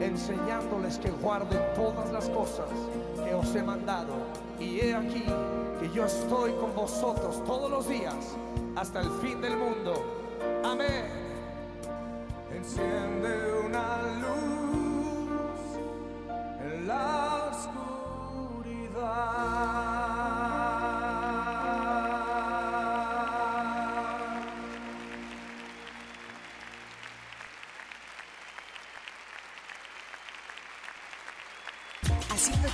[0.00, 2.68] enseñándoles que guarden todas las cosas
[3.22, 4.14] que os he mandado.
[4.58, 5.24] Y he aquí
[5.78, 8.34] que yo estoy con vosotros todos los días
[8.76, 9.92] hasta el fin del mundo.
[10.64, 11.04] Amén.
[12.50, 14.69] Enciende una luz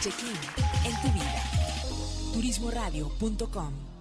[0.01, 0.37] check-in
[0.85, 1.43] en tu vida.
[2.33, 3.97] Turismoradio.com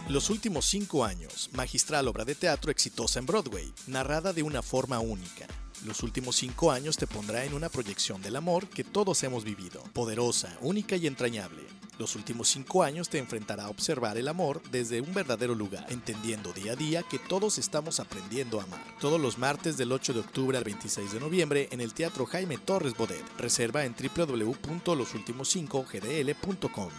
[0.08, 4.98] Los últimos cinco años, magistral obra de teatro exitosa en Broadway, narrada de una forma
[5.00, 5.41] única.
[5.84, 9.82] Los últimos cinco años te pondrá en una proyección del amor que todos hemos vivido,
[9.92, 11.62] poderosa, única y entrañable.
[11.98, 16.52] Los últimos cinco años te enfrentará a observar el amor desde un verdadero lugar, entendiendo
[16.52, 18.82] día a día que todos estamos aprendiendo a amar.
[19.00, 22.58] Todos los martes del 8 de octubre al 26 de noviembre en el Teatro Jaime
[22.58, 23.24] Torres Bodet.
[23.38, 26.90] Reserva en www.losultimos5gdl.com.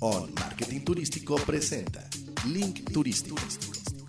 [0.00, 2.06] On Marketing Turístico presenta
[2.46, 3.36] Link Turístico,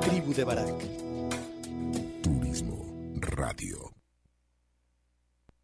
[0.00, 0.74] Tribu de Barak.
[2.22, 3.90] Turismo Radio.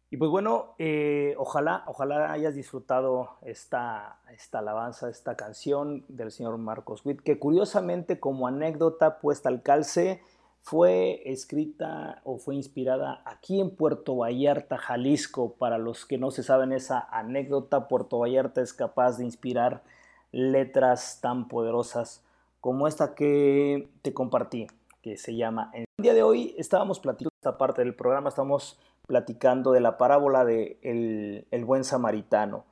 [0.09, 6.57] Y pues bueno, eh, ojalá, ojalá hayas disfrutado esta, esta alabanza, esta canción del señor
[6.57, 10.21] Marcos Witt, que curiosamente como anécdota puesta al calce
[10.61, 15.53] fue escrita o fue inspirada aquí en Puerto Vallarta, Jalisco.
[15.53, 19.83] Para los que no se saben esa anécdota, Puerto Vallarta es capaz de inspirar
[20.31, 22.23] letras tan poderosas
[22.67, 24.67] como esta que te compartí,
[25.01, 25.71] que se llama...
[25.73, 30.43] El día de hoy estábamos platicando esta parte del programa, estamos platicando de la parábola
[30.43, 32.65] de el, buen samaritano.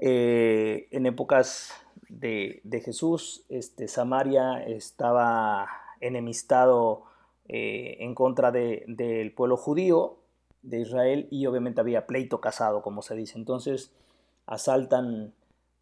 [0.00, 1.70] Eh, en épocas
[2.08, 5.68] de, de Jesús, este, Samaria estaba
[6.00, 7.04] enemistado
[7.46, 10.16] eh, en contra de- del pueblo judío
[10.62, 13.38] de Israel y obviamente había pleito casado, como se dice.
[13.38, 13.92] Entonces
[14.46, 15.32] asaltan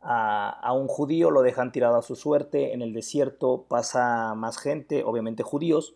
[0.02, 5.04] a, un judío, lo dejan tirado a su suerte, en el desierto pasa más gente,
[5.04, 5.94] obviamente judíos,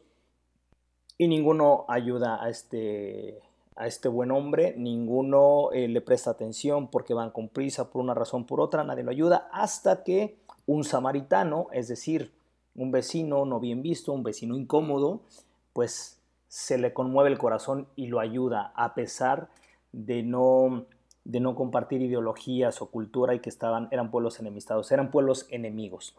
[1.18, 3.40] y ninguno ayuda a este,
[3.74, 8.14] a este buen hombre, ninguno eh, le presta atención porque van con prisa por una
[8.14, 12.32] razón por otra, nadie lo ayuda, hasta que un samaritano, es decir,
[12.76, 15.22] un vecino no bien visto, un vecino incómodo,
[15.72, 19.48] pues se le conmueve el corazón y lo ayuda a pesar
[19.92, 20.86] de no,
[21.26, 26.14] de no compartir ideologías o cultura y que estaban, eran pueblos enemistados, eran pueblos enemigos.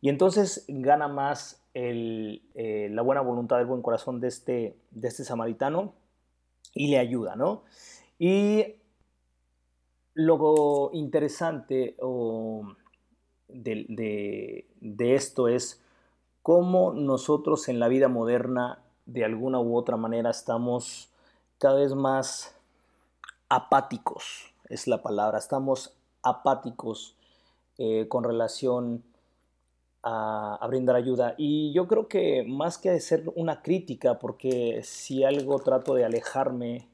[0.00, 5.08] Y entonces gana más el, eh, la buena voluntad, el buen corazón de este, de
[5.08, 5.94] este samaritano
[6.74, 7.64] y le ayuda, ¿no?
[8.18, 8.76] Y
[10.14, 12.66] lo interesante o,
[13.48, 15.82] de, de- de esto es
[16.42, 21.12] cómo nosotros en la vida moderna, de alguna u otra manera, estamos
[21.58, 22.55] cada vez más
[23.48, 27.16] apáticos, es la palabra, estamos apáticos
[27.78, 29.04] eh, con relación
[30.02, 31.34] a, brindar ayuda.
[31.36, 36.88] Y yo creo que más que ser una crítica, porque si algo trato de alejarme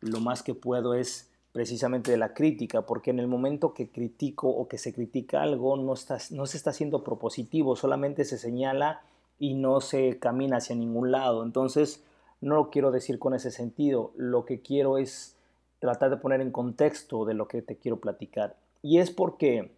[0.00, 4.48] lo más que puedo es precisamente de la crítica, porque en el momento que critico
[4.48, 9.02] o que se critica algo no, está, no se está haciendo propositivo, solamente se señala
[9.38, 11.42] y no se camina hacia ningún lado.
[11.42, 12.04] Entonces,
[12.40, 15.36] no lo quiero decir con ese sentido, lo que quiero es
[15.80, 18.56] tratar de poner en contexto de lo que te quiero platicar.
[18.82, 19.72] Y es porque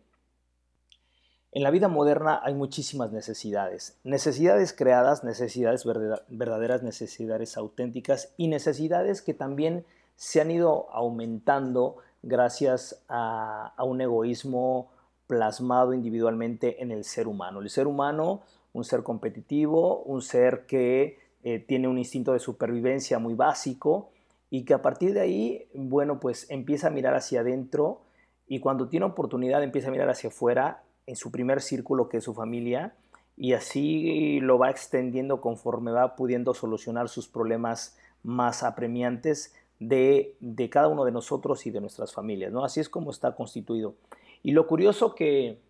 [1.52, 3.98] en la vida moderna hay muchísimas necesidades.
[4.04, 9.84] Necesidades creadas, necesidades verdaderas, necesidades auténticas y necesidades que también
[10.16, 14.90] se han ido aumentando gracias a, un egoísmo
[15.26, 17.60] plasmado individualmente en el ser humano.
[17.60, 18.42] El ser humano,
[18.72, 24.11] un ser competitivo, un ser que eh, tiene un instinto de supervivencia muy básico
[24.54, 28.02] y que a partir de ahí, bueno, pues empieza a mirar hacia adentro
[28.46, 32.24] y cuando tiene oportunidad empieza a mirar hacia afuera en su primer círculo que es
[32.24, 32.94] su familia
[33.34, 40.36] y así lo va extendiendo conforme va pudiendo solucionar sus problemas más apremiantes de,
[40.70, 42.52] cada uno de nosotros y de nuestras familias.
[42.52, 42.62] ¿no?
[42.62, 43.94] Así es como está constituido.
[44.42, 45.62] Y lo curioso que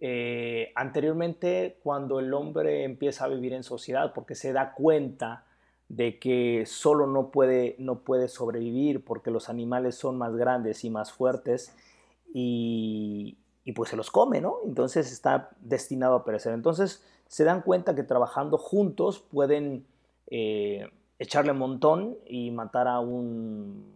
[0.00, 5.44] eh, anteriormente cuando el hombre empieza a vivir en sociedad porque se da cuenta
[5.90, 10.90] de que solo no puede, no puede sobrevivir porque los animales son más grandes y
[10.90, 11.76] más fuertes
[12.32, 13.36] y,
[13.74, 14.56] pues se los come, ¿no?
[14.64, 16.54] Entonces está destinado a perecer.
[16.54, 19.84] Entonces se dan cuenta que trabajando juntos pueden
[20.28, 20.88] eh,
[21.18, 23.92] echarle un montón y matar a un,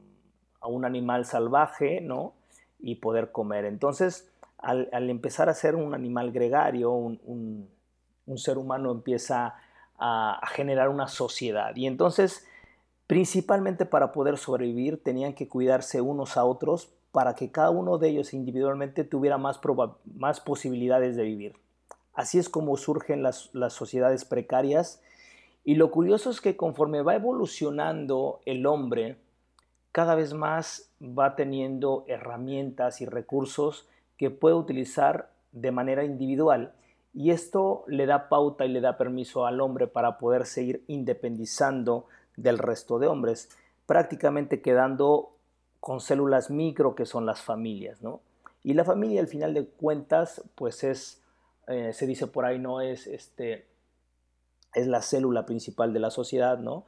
[0.60, 2.34] a un animal salvaje, ¿no?
[2.80, 3.64] Y poder comer.
[3.66, 4.28] Entonces,
[4.58, 7.68] al, empezar a ser un animal gregario, un,
[8.36, 9.54] ser humano empieza
[9.98, 11.74] a, generar una sociedad.
[11.76, 12.46] Y entonces,
[13.06, 18.08] principalmente para poder sobrevivir, tenían que cuidarse unos a otros para que cada uno de
[18.08, 19.60] ellos individualmente tuviera más,
[20.16, 21.56] más posibilidades de vivir.
[22.12, 25.00] Así es como surgen las, las sociedades precarias
[25.64, 29.16] y lo curioso es que conforme va evolucionando el hombre,
[29.92, 33.88] cada vez más va teniendo herramientas y recursos
[34.18, 36.74] que puede utilizar de manera individual.
[37.14, 42.06] Y esto le da pauta y le da permiso al hombre para poder seguir independizando
[42.36, 43.50] del resto de hombres,
[43.86, 45.30] prácticamente quedando
[45.80, 48.20] con células micro que son las familias, ¿no?
[48.64, 51.20] Y la familia al final de cuentas, pues es,
[51.68, 53.66] eh, se dice por ahí, no es este,
[54.74, 56.84] es la célula principal de la sociedad, ¿no?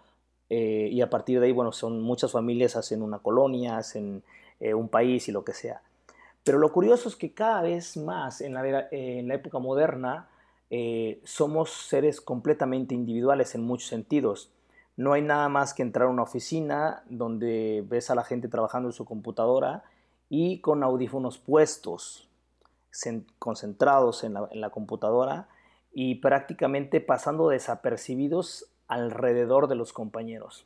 [0.49, 4.23] Eh, y a partir de ahí, bueno, son muchas familias, hacen una colonia, hacen
[4.61, 5.83] eh, un país y lo que sea.
[6.47, 10.29] Pero lo curioso es que cada vez más en la, época moderna
[10.71, 14.53] eh, somos seres completamente individuales en muchos sentidos.
[14.97, 18.91] No hay nada más que entrar a una oficina donde ves a la gente trabajando
[18.91, 19.83] en su computadora
[20.29, 22.29] y con audífonos puestos,
[23.41, 25.49] concentrados en la computadora
[25.93, 30.65] y prácticamente pasando desapercibidos alrededor de los compañeros.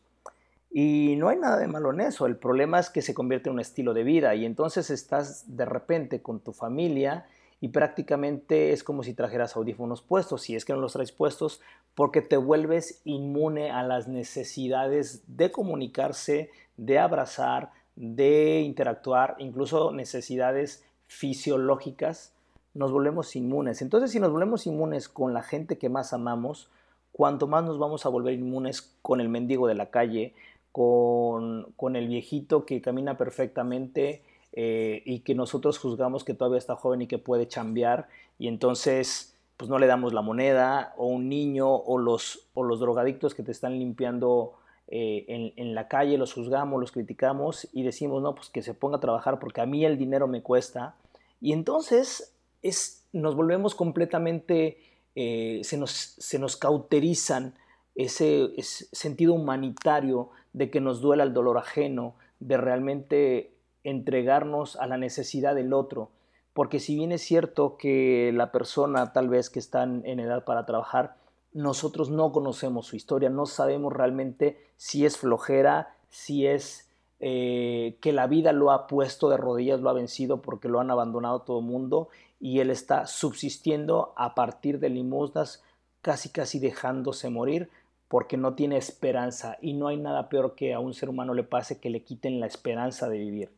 [0.71, 3.55] Y no hay nada de malo en eso, el problema es que se convierte en
[3.55, 7.27] un estilo de vida y entonces estás de repente con tu familia
[7.61, 11.61] y prácticamente es como si trajeras audífonos puestos, si es que no los traes puestos,
[11.95, 20.85] porque te vuelves inmune a las necesidades de comunicarse, de abrazar, de interactuar, incluso necesidades
[21.07, 22.33] fisiológicas
[22.73, 23.83] nos volvemos inmunes.
[23.83, 26.71] Entonces, si nos volvemos inmunes con la gente que más amamos,
[27.13, 30.35] cuanto más nos vamos a volver inmunes con el mendigo de la calle,
[30.73, 37.03] con, el viejito que camina perfectamente eh, y que nosotros juzgamos que todavía está joven
[37.03, 38.09] y que puede chambear
[38.39, 42.81] y entonces pues no le damos la moneda, o un niño, o los, o los
[42.81, 44.55] drogadictos que te están limpiando
[44.89, 48.73] eh, en, en, la calle, los juzgamos, los criticamos y decimos, no, pues que se
[48.73, 50.95] ponga a trabajar porque a mí el dinero me cuesta.
[51.43, 54.79] Y entonces es, nos volvemos completamente,
[55.15, 57.55] eh, se, nos, se, nos, cauterizan
[57.95, 64.99] ese, sentido humanitario de que nos duela el dolor ajeno, de realmente entregarnos a la
[64.99, 66.11] necesidad del otro.
[66.53, 70.67] Porque si bien es cierto que la persona tal vez que está en edad para
[70.67, 71.17] trabajar,
[71.53, 76.89] nosotros no conocemos su historia, no sabemos realmente si es flojera, si es
[77.19, 80.91] eh, que la vida lo ha puesto de rodillas, lo ha vencido porque lo han
[80.91, 82.09] abandonado todo el mundo
[82.41, 85.63] y él está subsistiendo a partir de limosnas,
[86.03, 87.69] casi casi dejándose morir
[88.11, 91.45] porque no tiene esperanza y no hay nada peor que a un ser humano le
[91.45, 93.51] pase que le quiten la esperanza de vivir.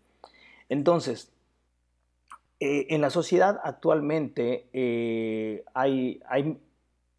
[0.69, 1.33] Entonces,
[2.61, 6.59] eh, en la sociedad actualmente eh, hay, hay,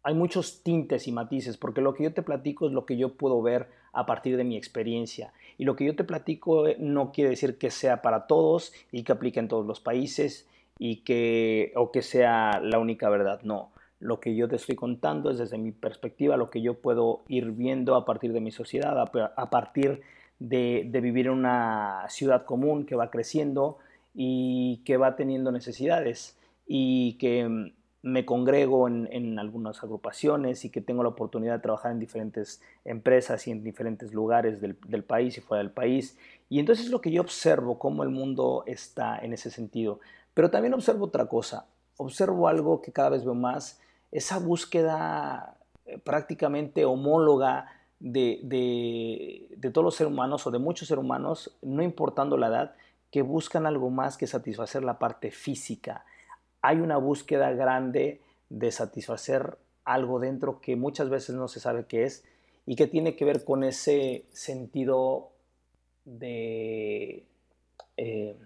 [0.04, 3.14] hay muchos tintes y matices, porque lo que yo te platico es lo que yo
[3.14, 5.32] puedo ver a partir de mi experiencia.
[5.58, 9.02] Y lo que yo te platico eh, no quiere decir que sea para todos y
[9.02, 10.46] que aplique en todos los países
[10.78, 13.40] y que, o que sea la única verdad.
[13.42, 17.22] No, lo que yo te estoy contando es desde mi perspectiva lo que yo puedo
[17.28, 20.02] ir viendo a partir de mi sociedad, a, partir
[20.38, 23.78] de, vivir en una ciudad común que va creciendo
[24.14, 27.72] y que va teniendo necesidades y que,
[28.04, 33.48] me congrego en, algunas agrupaciones y que tengo la oportunidad de trabajar en diferentes empresas
[33.48, 36.18] y en diferentes lugares del, país y fuera del país.
[36.50, 40.00] Y entonces es lo que yo observo, cómo el mundo está en ese sentido.
[40.34, 41.64] Pero también observo otra cosa,
[41.96, 43.80] observo algo que cada vez veo más,
[44.14, 47.66] esa búsqueda eh, prácticamente homóloga
[47.98, 52.76] de, de, todos los seres humanos o de muchos seres humanos, no importando la edad,
[53.10, 56.04] que buscan algo más que satisfacer la parte física.
[56.62, 62.04] Hay una búsqueda grande de satisfacer algo dentro que muchas veces no se sabe qué
[62.04, 62.24] es
[62.66, 65.30] y que tiene que ver con ese sentido
[66.04, 67.26] de...
[67.96, 68.36] Eh,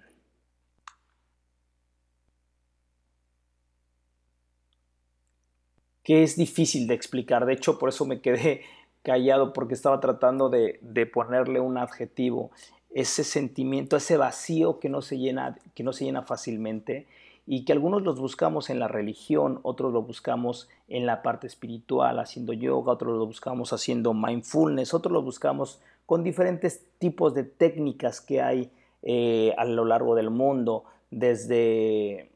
[6.09, 7.44] que es difícil de explicar.
[7.44, 8.62] De hecho, por eso me quedé
[9.02, 10.80] callado, porque estaba tratando de,
[11.12, 12.50] ponerle un adjetivo.
[12.94, 17.06] Ese sentimiento, ese vacío que no se llena, que no se llena fácilmente
[17.46, 22.18] y que algunos los buscamos en la religión, otros lo buscamos en la parte espiritual,
[22.20, 28.22] haciendo yoga, otros lo buscamos haciendo mindfulness, otros lo buscamos con diferentes tipos de técnicas
[28.22, 28.70] que hay
[29.02, 32.30] eh, a lo largo del mundo, desde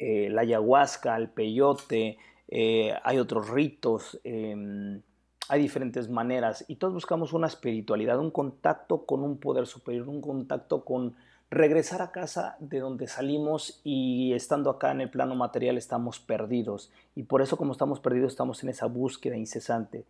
[0.00, 2.18] eh, la ayahuasca, el peyote,
[2.54, 5.00] eh, hay otros ritos, em,
[5.48, 10.20] hay diferentes maneras y todos buscamos una espiritualidad, un contacto con un poder superior, un
[10.20, 11.16] contacto con
[11.50, 16.90] regresar a casa de donde salimos y estando acá en el plano material estamos perdidos.
[17.14, 20.04] Y por eso como estamos perdidos estamos en esa búsqueda incesante.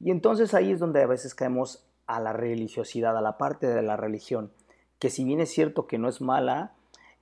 [0.00, 3.82] Y entonces ahí es donde a veces caemos a la religiosidad, a la parte de
[3.82, 4.50] la religión,
[4.98, 6.72] que si bien es cierto que no es mala,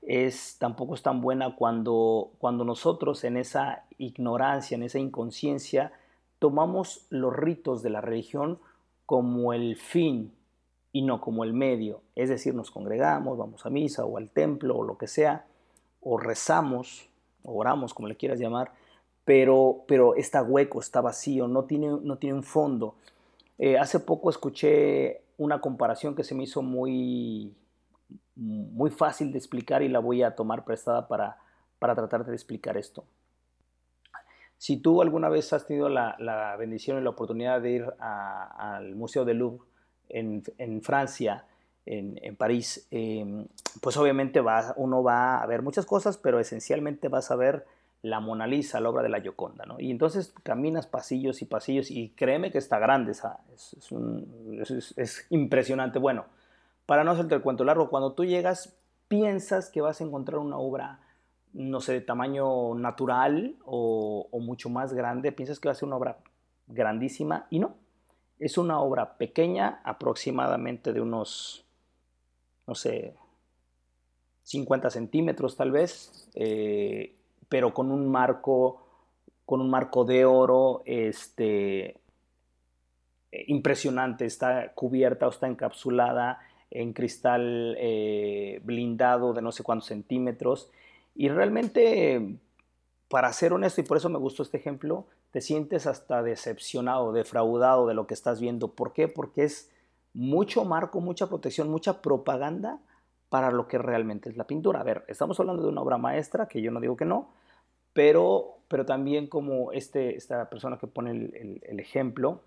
[0.06, 5.92] es tampoco es tan buena cuando, cuando nosotros en esa ignorancia, en esa inconsciencia,
[6.38, 8.58] tomamos los ritos de la religión
[9.06, 10.32] como el fin
[10.92, 12.02] y no como el medio.
[12.14, 15.46] Es decir, nos congregamos, vamos a misa o al templo o lo que sea,
[16.00, 17.08] o rezamos,
[17.42, 18.72] o oramos, como le quieras llamar,
[19.24, 22.94] pero, pero está hueco, está vacío, no tiene, no tiene un fondo.
[23.58, 27.54] Eh, hace poco escuché una comparación que se me hizo muy,
[28.36, 31.38] muy fácil de explicar y la voy a tomar prestada para,
[31.78, 33.04] para tratar de explicar esto.
[34.58, 39.24] Si tú alguna vez has tenido la, bendición y la oportunidad de ir al Museo
[39.24, 39.66] del Louvre,
[40.08, 41.44] en, Francia,
[41.84, 43.46] en, París, em,
[43.80, 47.66] pues obviamente va, uno va a ver muchas cosas, pero esencialmente vas a ver
[48.02, 49.80] la Mona Lisa, la obra de la Gioconda, ¿no?
[49.80, 55.98] Y entonces caminas pasillos y pasillos y créeme que está grande, es, es, impresionante.
[55.98, 56.26] Bueno,
[56.86, 58.76] para no hacerte el cuento largo, cuando tú llegas
[59.08, 61.00] piensas que vas a encontrar una obra,
[61.52, 65.96] no sé, de tamaño natural o, mucho más grande, piensas que va a ser una
[65.96, 66.18] obra
[66.66, 67.76] grandísima y no,
[68.38, 71.64] es una obra pequeña, aproximadamente de unos,
[72.66, 73.14] no sé,
[74.42, 77.14] 50 centímetros tal vez, eh,
[77.48, 78.82] pero con un marco,
[79.46, 81.98] con un marco de oro, este,
[83.46, 86.40] impresionante, está cubierta o está encapsulada
[86.70, 90.70] en cristal eh, blindado de no sé cuántos centímetros.
[91.14, 92.38] Y realmente,
[93.08, 97.86] para ser honesto, y por eso me gustó este ejemplo, te sientes hasta decepcionado, defraudado
[97.86, 98.68] de lo que estás viendo.
[98.72, 99.08] ¿Por qué?
[99.08, 99.70] Porque es
[100.12, 102.78] mucho marco, mucha protección, mucha propaganda
[103.28, 104.80] para lo que realmente es la pintura.
[104.80, 107.30] A ver, estamos hablando de una obra maestra, que yo no digo que no,
[107.92, 112.42] pero, pero también como este, esta persona que pone el, el ejemplo,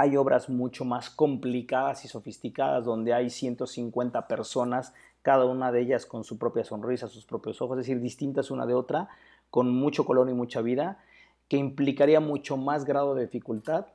[0.00, 6.06] hay obras mucho más complicadas y sofisticadas donde hay 150 personas, cada una de ellas
[6.06, 9.10] con su propia sonrisa, sus propios ojos, es decir, distintas una de otra,
[9.50, 11.04] con mucho color y mucha vida
[11.48, 13.88] que implicaría mucho más grado de dificultad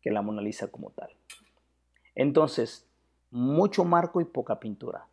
[0.00, 1.10] que la Mona Lisa como tal.
[2.14, 2.86] Entonces,
[3.32, 5.08] mucho marco y poca pintura.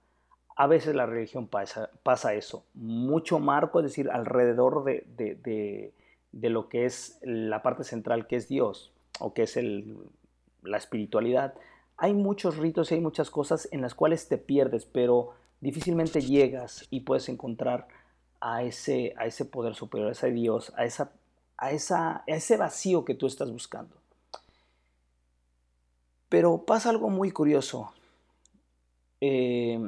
[0.56, 5.94] A veces la religión pasa, eso, mucho marco, es decir, alrededor de,
[6.32, 9.98] lo que es la parte central que es Dios o que es el,
[10.64, 11.54] la espiritualidad.
[11.98, 16.88] Hay muchos ritos y hay muchas cosas en las cuales te pierdes, pero difícilmente llegas
[16.90, 17.88] y puedes encontrar
[18.40, 21.12] a ese, a ese poder superior, a ese Dios, a esa
[21.58, 23.96] a, esa, ese vacío que tú estás buscando.
[26.30, 27.92] Pero pasa algo muy curioso.
[29.22, 29.80] Eh,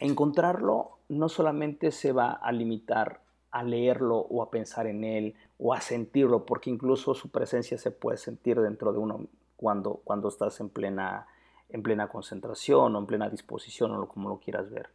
[0.00, 5.72] encontrarlo no solamente se va a limitar a leerlo o a pensar en él o
[5.72, 9.26] a sentirlo, porque incluso su presencia se puede sentir dentro de uno
[9.64, 11.26] cuando, cuando estás en plena,
[11.70, 14.90] en plena concentración o en plena disposición o como lo quieras ver.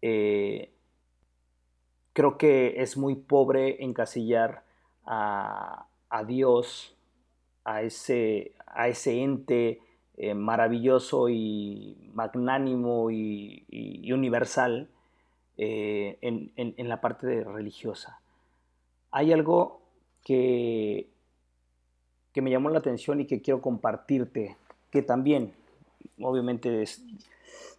[0.00, 0.72] Eh,
[2.14, 4.64] creo que es muy pobre encasillar
[5.04, 5.84] a,
[6.26, 6.96] Dios,
[7.64, 9.82] a ese, a ese ente
[10.16, 14.88] eh, maravilloso y magnánimo y, universal
[15.58, 18.22] eh, en, la parte religiosa.
[19.10, 19.82] hay algo
[20.24, 21.10] que,
[22.32, 24.56] que me llamó la atención y que quiero compartirte,
[24.90, 25.52] que también,
[26.20, 27.02] obviamente, es...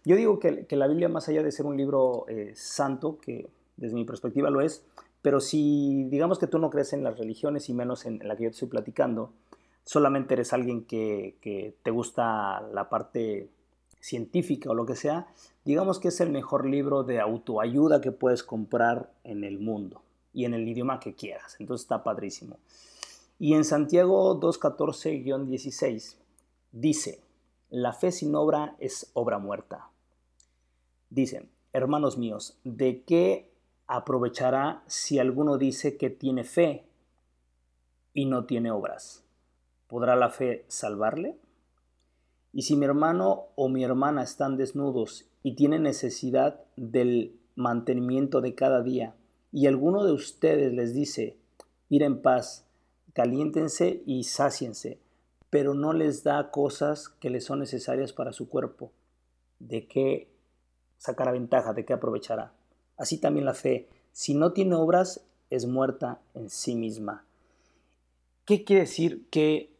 [0.04, 3.48] Yo digo que, que la Biblia, más allá de ser un libro eh, santo, que
[3.76, 4.84] desde mi perspectiva lo es,
[5.22, 8.44] pero si digamos que tú no crees en las religiones y menos en, la que
[8.44, 9.32] yo te estoy platicando,
[9.84, 13.48] solamente eres alguien que, que, te gusta la parte
[14.00, 15.26] científica o lo que sea,
[15.64, 20.02] digamos que es el mejor libro de autoayuda que puedes comprar en el mundo
[20.34, 21.56] y en el idioma que quieras.
[21.58, 22.58] Entonces está padrísimo.
[23.38, 26.16] Y en Santiago 2.14-16
[26.72, 27.24] dice,
[27.70, 29.90] la fe sin obra es obra muerta.
[31.10, 33.52] Dice, hermanos míos, ¿de qué
[33.86, 36.86] aprovechará si alguno dice que tiene fe
[38.12, 39.24] y no tiene obras?
[39.88, 41.36] ¿Podrá la fe salvarle?
[42.52, 48.54] Y si mi hermano o mi hermana están desnudos y tienen necesidad del mantenimiento de
[48.54, 49.14] cada día,
[49.50, 51.36] y alguno de ustedes les dice,
[51.88, 52.63] ir en paz,
[53.14, 54.98] caliéntense y sáciense,
[55.48, 58.92] pero no les da cosas que les son necesarias para su cuerpo,
[59.58, 60.28] ¿de qué
[60.98, 61.72] sacará ventaja?
[61.72, 62.52] ¿De qué aprovechará?
[62.96, 67.24] Así también la fe, si no tiene obras, es muerta en sí misma.
[68.44, 69.28] ¿Qué quiere decir?
[69.30, 69.70] Que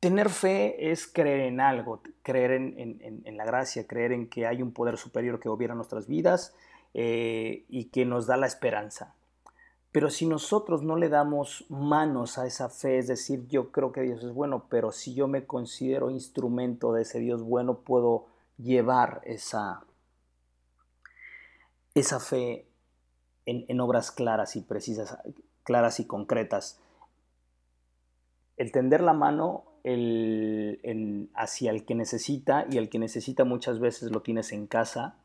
[0.00, 4.72] tener fe es creer en algo, creer en, la gracia, creer en que hay un
[4.72, 6.54] poder superior que gobierna nuestras vidas
[6.94, 9.15] eh, y que nos da la esperanza.
[9.96, 14.02] Pero si nosotros no le damos manos a esa fe, es decir, yo creo que
[14.02, 18.26] Dios es bueno, pero si yo me considero instrumento de ese Dios bueno, puedo
[18.58, 19.86] llevar esa,
[21.94, 22.68] esa fe
[23.46, 25.16] en, obras claras y precisas,
[25.62, 26.78] claras y concretas.
[28.58, 29.64] El tender la mano
[31.36, 35.16] hacia el que necesita y el que necesita muchas veces lo tienes en casa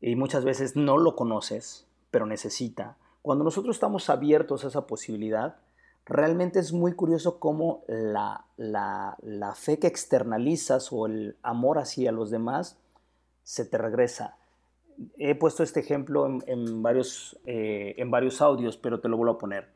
[0.00, 2.96] y muchas veces no lo conoces, pero necesita.
[3.22, 5.56] Cuando nosotros estamos abiertos a esa posibilidad,
[6.06, 12.30] realmente es muy curioso cómo la, la fe que externalizas o el amor hacia los
[12.30, 12.78] demás
[13.42, 14.36] se te regresa
[15.18, 19.38] he puesto este ejemplo en, varios, eh, en varios audios, pero te lo vuelvo a
[19.38, 19.68] poner.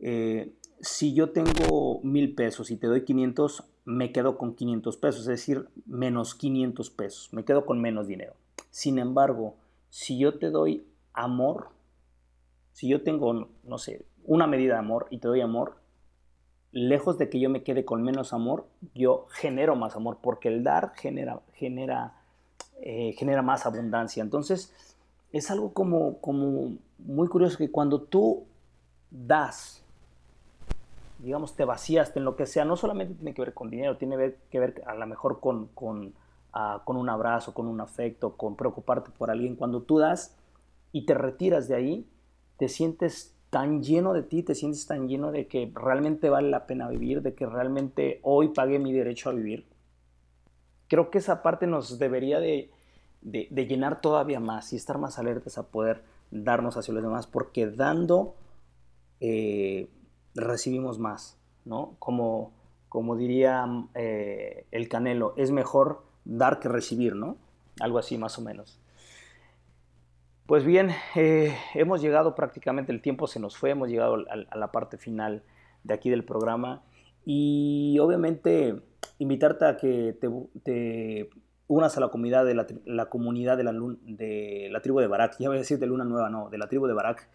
[0.00, 5.20] Eh, si yo tengo mil pesos y te doy 500, me quedo con 500 pesos,
[5.22, 8.34] es decir, menos 500 pesos, me quedo con menos dinero.
[8.70, 9.56] Sin embargo,
[9.90, 11.68] si yo te doy amor,
[12.74, 15.76] si yo tengo, no sé, una medida de amor y te doy amor,
[16.70, 20.62] lejos de que yo me quede con menos amor, yo genero más amor, porque el
[20.62, 22.14] dar genera, genera
[22.86, 24.22] eh, genera más abundancia.
[24.22, 24.74] Entonces,
[25.32, 28.44] es algo como, como muy curioso que cuando tú
[29.10, 29.82] das,
[31.20, 34.34] digamos, te vaciaste en lo que sea, no solamente tiene que ver con dinero, tiene
[34.50, 36.12] que ver a lo mejor con, con,
[36.52, 39.56] ah, con un abrazo, con un afecto, con preocuparte por alguien.
[39.56, 40.36] Cuando tú das
[40.92, 42.06] y te retiras de ahí,
[42.56, 46.66] te sientes tan lleno de ti, te sientes tan lleno de que realmente vale la
[46.66, 49.66] pena vivir, de que realmente hoy pagué mi derecho a vivir.
[50.88, 52.70] Creo que esa parte nos debería de,
[53.22, 57.68] de, llenar todavía más y estar más alertas a poder darnos hacia los demás, porque
[57.68, 58.34] dando
[59.20, 59.88] eh,
[60.34, 61.96] recibimos más, ¿no?
[61.98, 62.52] Como,
[62.88, 67.36] como diría eh, el Canelo, es mejor dar que recibir, ¿no?
[67.80, 68.80] Algo así más o menos.
[70.46, 74.72] Pues bien, eh, hemos llegado prácticamente, el tiempo se nos fue, hemos llegado a, la
[74.72, 75.42] parte final
[75.84, 76.82] de aquí del programa
[77.24, 78.82] y obviamente
[79.18, 81.30] invitarte a que te
[81.66, 85.36] unas a la comunidad de la, comunidad de la, de la tribu de Barak.
[85.38, 87.26] Ya voy a decir de Luna Nueva, no, de la tribu de Barak.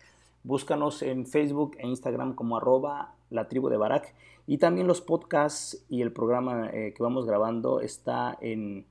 [0.44, 4.14] Búscanos en Facebook e Instagram como arroba la tribu de Barak.
[4.46, 8.86] Y también los podcasts y el programa eh, que vamos grabando está en,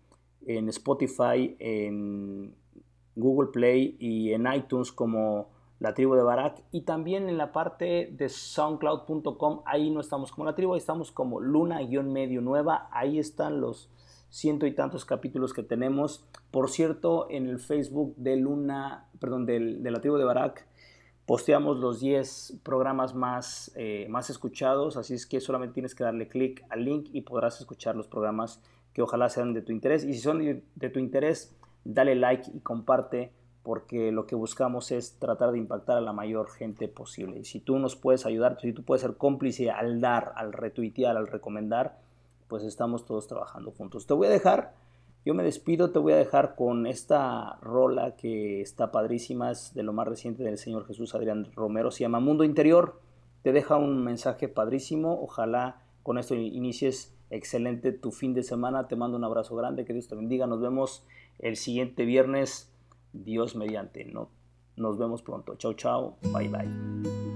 [0.46, 2.54] en Spotify, en
[3.18, 6.62] Google Play y en iTunes como la tribu de Barak.
[6.72, 11.12] Y también en la parte de soundcloud.com, ahí no estamos como la tribu, ahí estamos
[11.12, 12.88] como luna-medio nueva.
[12.92, 13.90] Ahí están los
[14.30, 16.24] ciento y tantos capítulos que tenemos.
[16.50, 20.66] Por cierto, en el Facebook de Luna, perdón, de la tribu de Barak,
[21.28, 26.26] posteamos los 10 programas más, eh, más escuchados, así es que solamente tienes que darle
[26.26, 28.62] clic al link y podrás escuchar los programas
[28.94, 30.04] que ojalá sean de tu interés.
[30.04, 31.54] Y si son de, tu interés,
[31.88, 33.32] dale like y comparte
[33.62, 37.40] porque lo que buscamos es tratar de impactar a la mayor gente posible.
[37.40, 41.16] Y si tú nos puedes ayudar, si tú puedes ser cómplice al dar, al retuitear,
[41.16, 41.98] al recomendar,
[42.46, 44.06] pues estamos todos trabajando juntos.
[44.06, 44.74] Te voy a dejar,
[45.24, 49.82] yo me despido, te voy a dejar con esta rola que está padrísima, es de
[49.82, 53.00] lo más reciente del Señor Jesús Adrián Romero, se llama Mundo Interior,
[53.42, 58.96] te deja un mensaje padrísimo, ojalá con esto inicies excelente tu fin de semana, te
[58.96, 61.04] mando un abrazo grande, que Dios te bendiga, nos vemos
[61.38, 62.70] el siguiente viernes,
[63.12, 64.30] Dios mediante, ¿no?
[64.76, 67.27] Nos vemos pronto, chao chao, bye bye.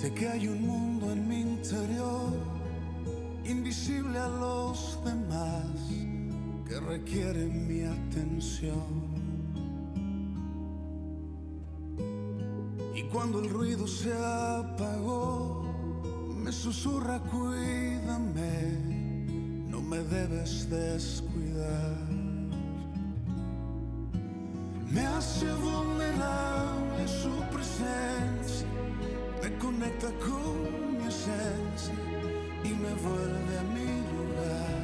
[0.00, 2.32] Sé que hay un mundo en mi interior,
[3.44, 5.66] invisible a los demás,
[6.66, 9.10] que requiere mi atención.
[12.94, 15.66] Y cuando el ruido se apagó,
[16.34, 18.78] me susurra, cuídame,
[19.68, 21.98] no me debes descuidar.
[24.90, 28.09] Me hace vulnerable su presencia,
[29.80, 31.94] conecta con mi esencia
[32.64, 34.80] y me vuelve a mi lugar.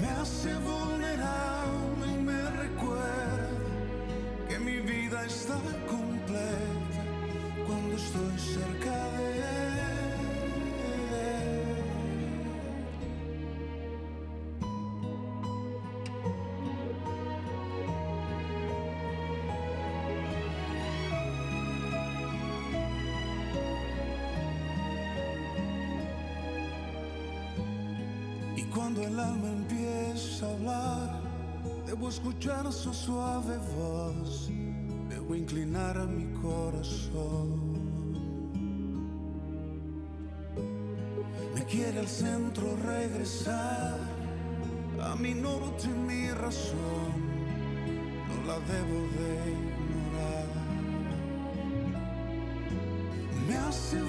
[0.00, 3.48] Me hace vulnerable y me recuerda
[4.48, 7.02] que mi vida está completa
[7.66, 9.99] cuando estoy cerca de él.
[28.92, 31.20] Cuando el alma empieza a hablar,
[31.86, 34.50] debo escuchar su suave voz,
[35.08, 37.70] debo inclinar a mi corazón.
[41.54, 43.96] Me quiere al centro regresar,
[45.00, 47.12] a mi norte y mi razón,
[48.26, 50.46] no la debo de ignorar.
[53.46, 54.00] Me hace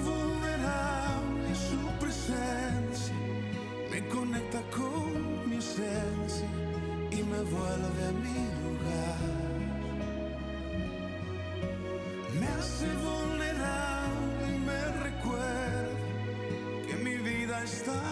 [17.62, 18.11] mi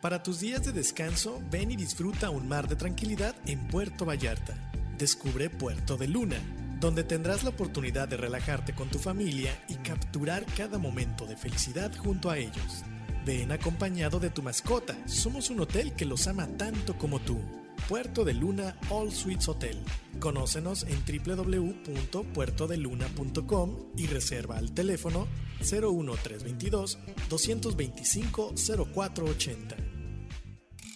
[0.00, 4.54] Para tus días de descanso, ven y disfruta un mar de tranquilidad en Puerto Vallarta.
[4.96, 6.36] Descubre Puerto de Luna,
[6.78, 11.92] donde tendrás la oportunidad de relajarte con tu familia y capturar cada momento de felicidad
[11.96, 12.84] junto a ellos.
[13.26, 17.40] Ven acompañado de tu mascota, somos un hotel que los ama tanto como tú.
[17.88, 19.82] Puerto de Luna All Suites Hotel.
[20.20, 25.26] Conócenos en www.puertodeluna.com y reserva al teléfono
[25.60, 28.54] 01322 225
[28.94, 29.87] 0480.